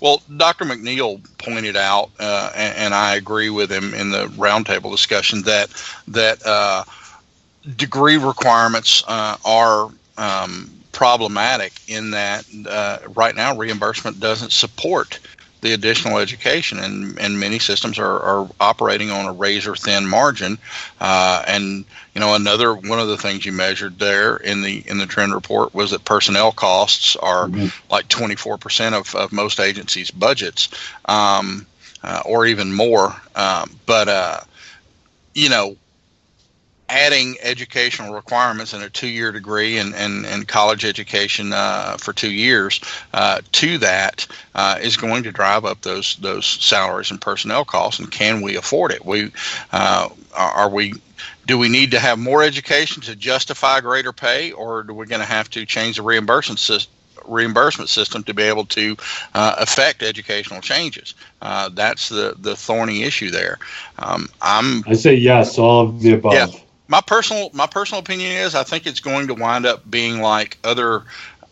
Well, 0.00 0.22
Dr. 0.36 0.64
McNeil 0.64 1.20
pointed 1.38 1.76
out, 1.76 2.10
uh, 2.18 2.50
and, 2.56 2.76
and, 2.76 2.94
I 2.94 3.14
agree 3.16 3.50
with 3.50 3.70
him 3.70 3.94
in 3.94 4.10
the 4.10 4.26
roundtable 4.28 4.90
discussion 4.90 5.42
that 5.42 5.70
that 6.08 6.86
degree 7.76 8.16
requirements 8.16 9.02
are 9.06 9.90
um, 10.16 10.70
problematic 10.92 11.72
in 11.88 12.10
that 12.12 12.44
uh, 12.68 12.98
right 13.14 13.34
now 13.34 13.56
reimbursement 13.56 14.20
doesn't 14.20 14.52
support 14.52 15.18
the 15.60 15.72
additional 15.72 16.18
education, 16.18 16.78
and, 16.78 17.18
and 17.18 17.38
many 17.38 17.58
systems 17.58 17.98
are, 17.98 18.20
are 18.20 18.48
operating 18.60 19.10
on 19.10 19.26
a 19.26 19.32
razor 19.32 19.76
thin 19.76 20.06
margin. 20.06 20.58
Uh, 21.00 21.44
and 21.46 21.84
you 22.14 22.20
know, 22.20 22.34
another 22.34 22.74
one 22.74 22.98
of 22.98 23.08
the 23.08 23.16
things 23.16 23.44
you 23.44 23.52
measured 23.52 23.98
there 23.98 24.36
in 24.36 24.62
the 24.62 24.82
in 24.86 24.98
the 24.98 25.06
trend 25.06 25.34
report 25.34 25.74
was 25.74 25.90
that 25.90 26.04
personnel 26.04 26.52
costs 26.52 27.14
are 27.16 27.48
mm-hmm. 27.48 27.92
like 27.92 28.08
24 28.08 28.58
percent 28.58 28.94
of, 28.94 29.14
of 29.14 29.32
most 29.32 29.60
agencies' 29.60 30.10
budgets, 30.10 30.68
um, 31.04 31.66
uh, 32.02 32.22
or 32.24 32.46
even 32.46 32.72
more. 32.72 33.14
Um, 33.36 33.78
but 33.86 34.08
uh, 34.08 34.40
you 35.34 35.50
know, 35.50 35.76
adding 36.90 37.36
educational 37.40 38.12
requirements 38.12 38.72
and 38.72 38.82
a 38.82 38.90
two-year 38.90 39.30
degree 39.30 39.78
and, 39.78 39.94
and, 39.94 40.26
and 40.26 40.48
college 40.48 40.84
education 40.84 41.52
uh, 41.52 41.96
for 41.98 42.12
two 42.12 42.32
years 42.32 42.80
uh, 43.14 43.40
to 43.52 43.78
that 43.78 44.26
uh, 44.54 44.78
is 44.82 44.96
going 44.96 45.22
to 45.22 45.32
drive 45.32 45.64
up 45.64 45.80
those 45.82 46.16
those 46.16 46.44
salaries 46.44 47.10
and 47.10 47.20
personnel 47.20 47.64
costs. 47.64 48.00
And 48.00 48.10
can 48.10 48.42
we 48.42 48.56
afford 48.56 48.90
it? 48.90 49.04
We 49.04 49.30
uh, 49.72 50.08
are 50.34 50.68
we 50.68 50.94
do 51.46 51.56
we 51.58 51.68
need 51.68 51.92
to 51.92 52.00
have 52.00 52.18
more 52.18 52.42
education 52.42 53.02
to 53.02 53.16
justify 53.16 53.80
greater 53.80 54.12
pay, 54.12 54.52
or 54.52 54.80
are 54.80 54.92
we 54.92 55.06
going 55.06 55.20
to 55.20 55.26
have 55.26 55.48
to 55.50 55.64
change 55.64 55.96
the 55.96 56.02
reimbursement 56.02 56.58
system? 56.58 56.92
reimbursement 57.26 57.90
system 57.90 58.22
to 58.24 58.34
be 58.34 58.42
able 58.42 58.64
to 58.64 58.96
uh, 59.34 59.54
affect 59.58 60.02
educational 60.02 60.60
changes. 60.60 61.14
Uh, 61.42 61.68
that's 61.68 62.08
the 62.08 62.34
the 62.38 62.56
thorny 62.56 63.02
issue 63.02 63.30
there. 63.30 63.58
Um, 63.98 64.28
I'm. 64.40 64.82
I 64.86 64.94
say 64.94 65.14
yes, 65.14 65.58
all 65.58 65.82
of 65.82 66.00
the 66.00 66.14
above. 66.14 66.32
Yeah, 66.32 66.46
my 66.90 67.00
personal 67.00 67.50
my 67.54 67.66
personal 67.66 68.00
opinion 68.00 68.32
is 68.32 68.54
I 68.54 68.64
think 68.64 68.86
it's 68.86 69.00
going 69.00 69.28
to 69.28 69.34
wind 69.34 69.64
up 69.64 69.88
being 69.88 70.20
like 70.20 70.58
other 70.64 71.04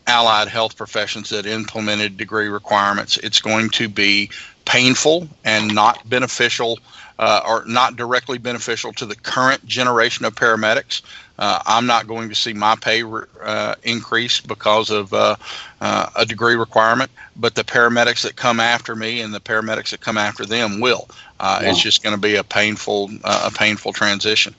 allied 0.06 0.48
health 0.48 0.76
professions 0.76 1.30
that 1.30 1.46
implemented 1.46 2.16
degree 2.16 2.48
requirements. 2.48 3.18
It's 3.18 3.40
going 3.40 3.70
to 3.70 3.88
be 3.88 4.30
painful 4.64 5.28
and 5.44 5.74
not 5.74 6.06
beneficial, 6.08 6.78
uh, 7.18 7.42
or 7.46 7.64
not 7.66 7.96
directly 7.96 8.38
beneficial 8.38 8.92
to 8.94 9.06
the 9.06 9.14
current 9.14 9.64
generation 9.64 10.24
of 10.24 10.34
paramedics. 10.34 11.02
Uh, 11.38 11.60
I'm 11.66 11.86
not 11.86 12.08
going 12.08 12.28
to 12.30 12.34
see 12.34 12.52
my 12.52 12.74
pay 12.74 13.04
uh, 13.42 13.74
increase 13.84 14.40
because 14.40 14.90
of 14.90 15.14
uh, 15.14 15.36
uh, 15.80 16.10
a 16.16 16.26
degree 16.26 16.56
requirement, 16.56 17.12
but 17.36 17.54
the 17.54 17.62
paramedics 17.62 18.22
that 18.22 18.34
come 18.34 18.58
after 18.58 18.96
me 18.96 19.20
and 19.20 19.32
the 19.32 19.40
paramedics 19.40 19.90
that 19.90 20.00
come 20.00 20.18
after 20.18 20.44
them 20.44 20.80
will. 20.80 21.08
Uh, 21.38 21.60
yeah. 21.62 21.70
It's 21.70 21.80
just 21.80 22.02
going 22.02 22.16
to 22.16 22.20
be 22.20 22.34
a 22.34 22.44
painful, 22.44 23.10
a 23.22 23.52
painful 23.52 23.92
transition. 23.92 24.54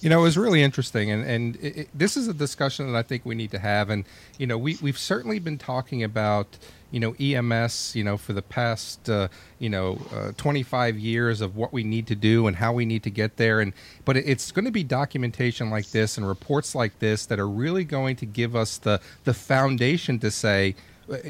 You 0.00 0.08
know, 0.08 0.20
it 0.20 0.22
was 0.22 0.38
really 0.38 0.62
interesting, 0.62 1.10
and 1.10 1.24
and 1.24 1.56
it, 1.56 1.76
it, 1.76 1.88
this 1.92 2.16
is 2.16 2.26
a 2.26 2.32
discussion 2.32 2.90
that 2.90 2.98
I 2.98 3.02
think 3.02 3.26
we 3.26 3.34
need 3.34 3.50
to 3.50 3.58
have. 3.58 3.90
And 3.90 4.04
you 4.38 4.46
know, 4.46 4.56
we 4.56 4.78
we've 4.80 4.98
certainly 4.98 5.38
been 5.38 5.58
talking 5.58 6.02
about 6.02 6.56
you 6.90 7.00
know 7.00 7.14
EMS, 7.20 7.94
you 7.94 8.02
know, 8.02 8.16
for 8.16 8.32
the 8.32 8.40
past 8.40 9.10
uh, 9.10 9.28
you 9.58 9.68
know 9.68 9.98
uh, 10.14 10.32
25 10.38 10.98
years 10.98 11.42
of 11.42 11.54
what 11.54 11.72
we 11.72 11.84
need 11.84 12.06
to 12.06 12.14
do 12.14 12.46
and 12.46 12.56
how 12.56 12.72
we 12.72 12.86
need 12.86 13.02
to 13.02 13.10
get 13.10 13.36
there. 13.36 13.60
And 13.60 13.74
but 14.06 14.16
it, 14.16 14.24
it's 14.26 14.50
going 14.52 14.64
to 14.64 14.70
be 14.70 14.84
documentation 14.84 15.68
like 15.68 15.90
this 15.90 16.16
and 16.16 16.26
reports 16.26 16.74
like 16.74 16.98
this 16.98 17.26
that 17.26 17.38
are 17.38 17.48
really 17.48 17.84
going 17.84 18.16
to 18.16 18.26
give 18.26 18.56
us 18.56 18.78
the 18.78 19.02
the 19.24 19.34
foundation 19.34 20.18
to 20.20 20.30
say 20.30 20.76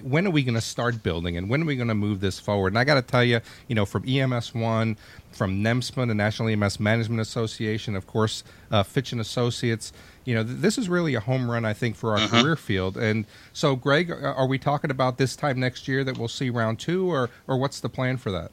when 0.02 0.26
are 0.26 0.30
we 0.30 0.42
going 0.42 0.54
to 0.54 0.60
start 0.60 1.02
building 1.02 1.36
and 1.36 1.48
when 1.48 1.62
are 1.62 1.64
we 1.64 1.76
going 1.76 1.88
to 1.88 1.94
move 1.94 2.20
this 2.20 2.38
forward? 2.38 2.68
And 2.68 2.78
I 2.78 2.84
got 2.84 2.94
to 2.94 3.02
tell 3.02 3.24
you, 3.24 3.40
you 3.68 3.74
know, 3.74 3.86
from 3.86 4.06
EMS 4.06 4.54
One, 4.54 4.96
from 5.32 5.62
NEMSMA, 5.62 6.08
the 6.08 6.14
National 6.14 6.48
EMS 6.48 6.78
Management 6.80 7.20
Association, 7.20 7.96
of 7.96 8.06
course, 8.06 8.44
uh, 8.70 8.82
Fitch 8.82 9.12
and 9.12 9.20
Associates. 9.20 9.92
You 10.24 10.34
know, 10.34 10.44
th- 10.44 10.58
this 10.58 10.76
is 10.76 10.88
really 10.88 11.14
a 11.14 11.20
home 11.20 11.50
run, 11.50 11.64
I 11.64 11.72
think, 11.72 11.96
for 11.96 12.12
our 12.12 12.18
mm-hmm. 12.18 12.40
career 12.40 12.56
field. 12.56 12.96
And 12.96 13.24
so, 13.52 13.74
Greg, 13.74 14.10
are 14.10 14.46
we 14.46 14.58
talking 14.58 14.90
about 14.90 15.18
this 15.18 15.34
time 15.34 15.58
next 15.58 15.88
year 15.88 16.04
that 16.04 16.18
we'll 16.18 16.28
see 16.28 16.50
round 16.50 16.78
two, 16.78 17.10
or 17.10 17.30
or 17.48 17.56
what's 17.56 17.80
the 17.80 17.88
plan 17.88 18.18
for 18.18 18.30
that? 18.32 18.50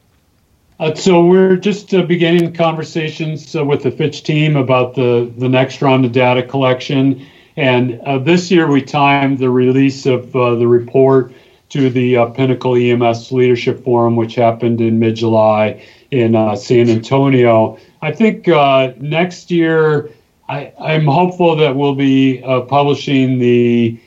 Uh, 0.80 0.94
so 0.94 1.26
we're 1.26 1.56
just 1.56 1.92
uh, 1.92 2.02
beginning 2.02 2.52
conversations 2.54 3.54
uh, 3.56 3.64
with 3.64 3.82
the 3.82 3.90
Fitch 3.90 4.22
team 4.22 4.56
about 4.56 4.94
the 4.94 5.30
the 5.36 5.48
next 5.48 5.82
round 5.82 6.04
of 6.04 6.12
data 6.12 6.42
collection 6.42 7.26
and 7.58 8.00
uh, 8.02 8.18
this 8.18 8.52
year 8.52 8.68
we 8.68 8.80
timed 8.80 9.38
the 9.38 9.50
release 9.50 10.06
of 10.06 10.34
uh, 10.36 10.54
the 10.54 10.68
report 10.68 11.32
to 11.70 11.90
the 11.90 12.16
uh, 12.16 12.26
Pinnacle 12.26 12.76
EMS 12.76 13.32
Leadership 13.32 13.82
Forum, 13.82 14.14
which 14.14 14.36
happened 14.36 14.80
in 14.80 15.00
mid 15.00 15.16
July 15.16 15.84
in 16.12 16.36
uh, 16.36 16.54
San 16.54 16.88
Antonio. 16.88 17.76
I 18.00 18.12
think 18.12 18.46
uh, 18.46 18.92
next 18.98 19.50
year, 19.50 20.08
I, 20.48 20.72
am 20.78 21.06
hopeful 21.06 21.56
that 21.56 21.74
we'll 21.74 21.96
be 21.96 22.44
uh, 22.44 22.60
publishing 22.60 23.40
the 23.40 24.00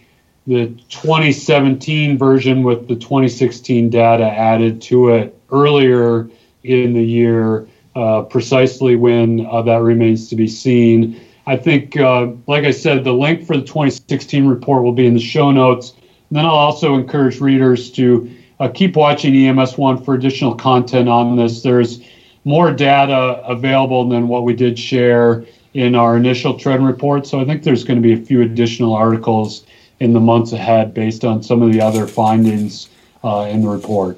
the 0.47 0.67
2017 0.89 2.17
version 2.17 2.63
with 2.63 2.87
the 2.87 2.95
2016 2.95 3.89
data 3.89 4.23
added 4.23 4.81
to 4.83 5.09
it 5.09 5.37
earlier 5.51 6.29
in 6.63 6.93
the 6.93 7.03
year. 7.03 7.67
precisely 8.29 8.95
when 8.95 9.43
that 9.65 9.81
remains 9.81 10.29
to 10.29 10.37
be 10.37 10.47
seen. 10.47 11.19
I 11.51 11.57
think, 11.57 11.97
uh, 11.97 12.27
like 12.47 12.63
I 12.63 12.71
said, 12.71 13.03
the 13.03 13.11
link 13.11 13.45
for 13.45 13.57
the 13.57 13.63
2016 13.63 14.47
report 14.47 14.83
will 14.83 14.93
be 14.93 15.05
in 15.05 15.13
the 15.13 15.19
show 15.19 15.51
notes. 15.51 15.91
And 16.29 16.37
then 16.37 16.45
I'll 16.45 16.51
also 16.51 16.95
encourage 16.95 17.41
readers 17.41 17.91
to 17.91 18.33
uh, 18.61 18.69
keep 18.69 18.95
watching 18.95 19.35
EMS 19.35 19.77
One 19.77 20.01
for 20.01 20.13
additional 20.13 20.55
content 20.55 21.09
on 21.09 21.35
this. 21.35 21.61
There's 21.61 21.99
more 22.45 22.71
data 22.71 23.43
available 23.45 24.07
than 24.07 24.29
what 24.29 24.45
we 24.45 24.53
did 24.53 24.79
share 24.79 25.43
in 25.73 25.93
our 25.93 26.15
initial 26.15 26.57
trend 26.57 26.87
report. 26.87 27.27
So 27.27 27.41
I 27.41 27.43
think 27.43 27.63
there's 27.63 27.83
going 27.83 28.01
to 28.01 28.07
be 28.07 28.13
a 28.13 28.25
few 28.25 28.43
additional 28.43 28.93
articles 28.93 29.65
in 29.99 30.13
the 30.13 30.21
months 30.21 30.53
ahead 30.53 30.93
based 30.93 31.25
on 31.25 31.43
some 31.43 31.61
of 31.61 31.73
the 31.73 31.81
other 31.81 32.07
findings 32.07 32.87
uh, 33.25 33.49
in 33.51 33.61
the 33.61 33.67
report. 33.67 34.17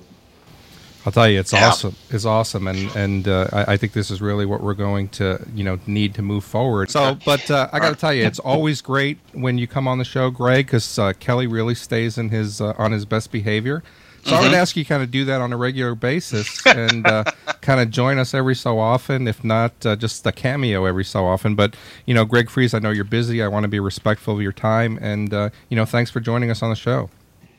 I'll 1.06 1.12
tell 1.12 1.28
you, 1.30 1.40
it's 1.40 1.54
Yeah. 1.54 1.68
awesome. 1.70 1.96
It's 2.10 2.26
awesome, 2.26 2.68
and 2.68 2.92
and 2.96 3.28
uh, 3.28 3.48
I, 3.52 3.74
I 3.74 3.78
think 3.78 3.94
this 3.94 4.10
is 4.12 4.22
really 4.22 4.46
what 4.46 4.62
we're 4.62 4.74
going 4.74 5.10
to 5.10 5.46
you 5.54 5.64
know 5.64 5.80
need 5.86 6.16
to 6.16 6.22
move 6.22 6.44
forward. 6.46 6.90
So, 6.92 7.16
but 7.26 7.50
uh, 7.52 7.70
I 7.74 7.80
got 7.80 7.90
to 7.90 7.96
tell 7.96 8.14
you, 8.14 8.24
it's 8.26 8.40
always 8.40 8.82
great 8.82 9.20
when 9.34 9.58
you 9.58 9.68
come 9.68 9.88
on 9.88 9.98
the 9.98 10.06
show, 10.06 10.30
Greg, 10.30 10.68
because 10.68 10.98
uh, 11.00 11.14
Kelly 11.20 11.48
really 11.48 11.76
stays 11.76 12.18
in 12.18 12.30
his 12.30 12.62
uh, 12.62 12.74
on 12.78 12.92
his 12.92 13.06
best 13.06 13.32
behavior. 13.32 13.84
So 14.26 14.38
I 14.38 14.42
would 14.42 14.54
ask 14.54 14.78
you 14.78 14.86
kind 14.86 15.04
of 15.04 15.12
do 15.12 15.26
that 15.26 15.42
on 15.42 15.52
a 15.52 15.58
regular 15.58 15.96
basis 15.96 16.66
and 16.66 17.06
uh, 17.06 17.26
kind 17.62 17.82
of 17.82 17.90
join 17.90 18.18
us 18.18 18.34
every 18.34 18.56
so 18.56 18.80
often, 18.80 19.28
if 19.28 19.44
not 19.44 19.86
uh, 19.86 19.98
just 19.98 20.26
a 20.26 20.32
cameo 20.32 20.86
every 20.86 21.04
so 21.04 21.26
often. 21.26 21.56
But 21.56 21.76
you 22.06 22.14
know, 22.14 22.24
Greg 22.24 22.50
Friese, 22.50 22.74
I 22.74 22.80
know 22.80 22.90
you're 22.92 23.04
busy. 23.04 23.44
I 23.44 23.50
want 23.50 23.66
to 23.66 23.68
be 23.68 23.82
respectful 23.82 24.36
of 24.36 24.42
your 24.42 24.54
time, 24.54 24.98
and 25.02 25.34
uh, 25.34 25.50
you 25.70 25.76
know, 25.76 25.84
thanks 25.86 26.10
for 26.10 26.22
joining 26.22 26.50
us 26.50 26.64
on 26.64 26.70
the 26.70 26.76
show. 26.78 27.10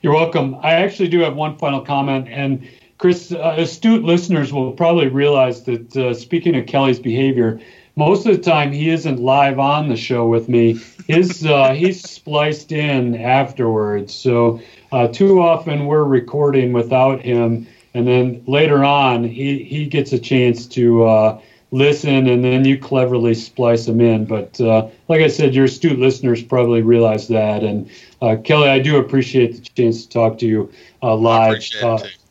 You're 0.00 0.14
welcome. 0.14 0.56
I 0.62 0.72
actually 0.72 1.08
do 1.08 1.20
have 1.20 1.36
one 1.36 1.58
final 1.58 1.82
comment, 1.82 2.28
and 2.28 2.66
Chris, 2.98 3.32
uh, 3.32 3.56
astute 3.58 4.04
listeners 4.04 4.52
will 4.52 4.72
probably 4.72 5.08
realize 5.08 5.64
that 5.64 5.96
uh, 5.96 6.14
speaking 6.14 6.56
of 6.56 6.66
Kelly's 6.66 6.98
behavior, 6.98 7.60
most 7.96 8.26
of 8.26 8.36
the 8.36 8.42
time 8.42 8.72
he 8.72 8.90
isn't 8.90 9.20
live 9.20 9.58
on 9.58 9.88
the 9.88 9.96
show 9.96 10.26
with 10.26 10.48
me. 10.48 10.80
His 11.06 11.44
uh, 11.46 11.72
he's 11.72 12.08
spliced 12.08 12.72
in 12.72 13.16
afterwards, 13.16 14.14
so 14.14 14.60
uh, 14.92 15.08
too 15.08 15.40
often 15.40 15.86
we're 15.86 16.04
recording 16.04 16.72
without 16.72 17.20
him, 17.20 17.66
and 17.94 18.06
then 18.06 18.42
later 18.46 18.84
on 18.84 19.24
he 19.24 19.62
he 19.64 19.86
gets 19.86 20.12
a 20.12 20.18
chance 20.18 20.66
to. 20.68 21.04
Uh, 21.04 21.40
listen 21.70 22.28
and 22.28 22.44
then 22.44 22.64
you 22.64 22.78
cleverly 22.78 23.34
splice 23.34 23.86
them 23.86 24.00
in 24.00 24.24
but 24.24 24.60
uh, 24.60 24.86
like 25.08 25.20
i 25.22 25.26
said 25.26 25.52
your 25.52 25.64
astute 25.64 25.98
listeners 25.98 26.40
probably 26.40 26.82
realize 26.82 27.26
that 27.26 27.64
and 27.64 27.90
uh, 28.22 28.36
kelly 28.44 28.68
i 28.68 28.78
do 28.78 28.98
appreciate 28.98 29.56
the 29.56 29.60
chance 29.74 30.06
to 30.06 30.08
talk 30.08 30.38
to 30.38 30.46
you 30.46 30.70
uh, 31.02 31.16
live 31.16 31.60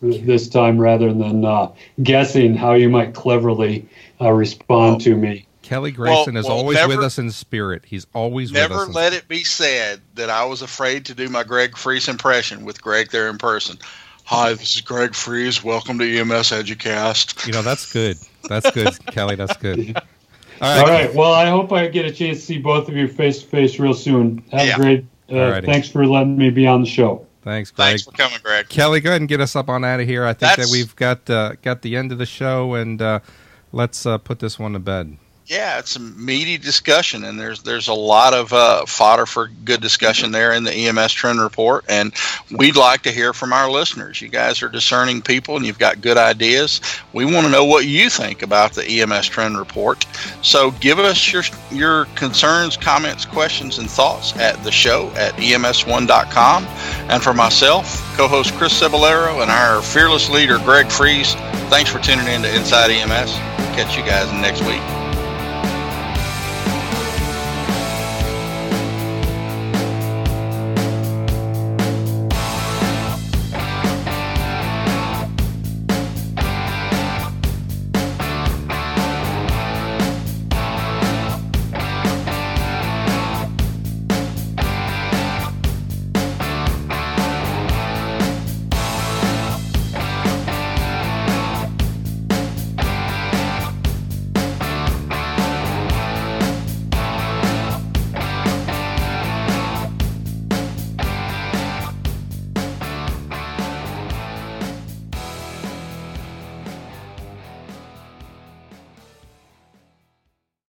this 0.03 0.47
time 0.49 0.77
rather 0.77 1.13
than 1.13 1.45
uh, 1.45 1.71
guessing 2.01 2.55
how 2.55 2.73
you 2.73 2.89
might 2.89 3.13
cleverly 3.13 3.87
uh, 4.21 4.31
respond 4.31 5.01
to 5.01 5.15
me 5.15 5.45
Kelly 5.61 5.91
Grayson 5.91 6.33
Well- 6.33 6.41
is 6.41 6.45
well, 6.47 6.57
always 6.57 6.75
never- 6.75 6.97
with 6.97 7.05
us 7.05 7.17
in 7.17 7.31
spirit. 7.31 7.83
He's 7.85 8.05
always 8.13 8.51
with 8.51 8.59
Never 8.59 8.81
us. 8.83 8.89
let 8.93 9.13
it 9.13 9.27
be 9.29 9.45
said 9.45 10.01
that 10.15 10.29
I 10.29 10.43
was 10.43 10.61
afraid 10.61 11.05
to 11.05 11.13
do 11.15 11.29
my 11.29 11.43
Greg 11.43 11.77
Friese 11.77 12.09
impression 12.09 12.65
with 12.65 12.81
Greg 12.81 13.11
there 13.11 13.29
in 13.29 13.37
person. 13.37 13.77
Hi, 14.25 14.49
this 14.53 14.75
is 14.75 14.81
Greg 14.81 15.15
Friese. 15.15 15.63
Welcome 15.63 15.99
to 15.99 16.17
EMS 16.19 16.51
Educast. 16.51 17.47
You 17.47 17.53
know, 17.53 17.61
that's 17.61 17.91
good. 17.91 18.17
That's 18.49 18.69
good, 18.71 18.93
Kelly. 19.07 19.35
That's 19.35 19.55
good. 19.57 19.95
All 19.95 20.01
right. 20.61 20.79
all 20.81 20.87
right 20.87 21.15
well 21.15 21.33
i 21.33 21.49
hope 21.49 21.73
i 21.73 21.87
get 21.87 22.05
a 22.05 22.11
chance 22.11 22.37
to 22.39 22.45
see 22.45 22.57
both 22.59 22.87
of 22.87 22.95
you 22.95 23.07
face 23.07 23.41
to 23.41 23.47
face 23.47 23.79
real 23.79 23.93
soon 23.93 24.43
have 24.51 24.67
Yeah. 24.67 24.75
a 24.75 24.77
great 24.79 25.05
uh, 25.29 25.61
thanks 25.61 25.89
for 25.89 26.05
letting 26.05 26.37
me 26.37 26.51
be 26.51 26.67
on 26.67 26.81
the 26.81 26.87
show 26.87 27.25
Thanks, 27.43 27.71
Greg. 27.71 27.87
Thanks 27.89 28.03
for 28.03 28.11
coming, 28.11 28.39
Greg. 28.41 28.69
Kelly, 28.69 28.99
go 29.01 29.09
ahead 29.09 29.21
and 29.21 29.27
get 29.29 29.41
us 29.41 29.55
up 29.55 29.67
on 29.69 29.83
out 29.83 29.99
of 29.99 30.07
here. 30.07 30.23
I 30.23 30.29
think 30.33 30.39
That's- 30.51 30.69
that 30.69 30.71
we've 30.71 30.95
got 30.95 31.29
uh, 31.29 31.53
got 31.61 31.81
the 31.81 31.95
end 31.97 32.11
of 32.11 32.17
the 32.17 32.25
show, 32.25 32.73
and 32.75 33.01
uh, 33.01 33.19
let's 33.71 34.05
uh, 34.05 34.17
put 34.17 34.39
this 34.39 34.57
one 34.57 34.73
to 34.73 34.79
bed. 34.79 35.17
Yeah, 35.47 35.79
it's 35.79 35.97
a 35.97 35.99
meaty 35.99 36.57
discussion, 36.57 37.25
and 37.25 37.37
there's 37.37 37.63
there's 37.63 37.89
a 37.89 37.93
lot 37.93 38.33
of 38.33 38.53
uh, 38.53 38.85
fodder 38.85 39.25
for 39.25 39.49
good 39.65 39.81
discussion 39.81 40.31
there 40.31 40.53
in 40.53 40.63
the 40.63 40.71
EMS 40.71 41.11
trend 41.11 41.41
report. 41.41 41.83
And 41.89 42.13
we'd 42.49 42.77
like 42.77 43.01
to 43.01 43.11
hear 43.11 43.33
from 43.33 43.51
our 43.51 43.69
listeners. 43.69 44.21
You 44.21 44.29
guys 44.29 44.63
are 44.63 44.69
discerning 44.69 45.21
people, 45.21 45.57
and 45.57 45.65
you've 45.65 45.79
got 45.79 45.99
good 45.99 46.17
ideas. 46.17 46.79
We 47.11 47.25
want 47.25 47.45
to 47.45 47.51
know 47.51 47.65
what 47.65 47.85
you 47.85 48.09
think 48.09 48.41
about 48.41 48.71
the 48.71 48.85
EMS 48.85 49.27
trend 49.27 49.57
report. 49.57 50.05
So 50.41 50.71
give 50.71 50.97
us 50.97 51.33
your 51.33 51.43
your 51.71 52.05
concerns, 52.15 52.77
comments, 52.77 53.25
questions, 53.25 53.79
and 53.79 53.89
thoughts 53.89 54.33
at 54.37 54.63
the 54.63 54.71
show 54.71 55.09
at 55.17 55.37
E 55.41 55.51
ems1.com. 55.51 56.65
And 57.09 57.21
for 57.21 57.33
myself, 57.33 58.01
co-host 58.15 58.53
Chris 58.53 58.81
Cebollero, 58.81 59.41
and 59.41 59.51
our 59.51 59.81
fearless 59.81 60.29
leader 60.29 60.57
Greg 60.59 60.89
Friese, 60.89 61.33
thanks 61.69 61.91
for 61.91 61.99
tuning 61.99 62.27
in 62.27 62.43
to 62.43 62.55
Inside 62.55 62.91
EMS. 62.91 63.33
Catch 63.75 63.97
you 63.97 64.05
guys 64.05 64.31
next 64.31 64.61
week. 64.61 65.02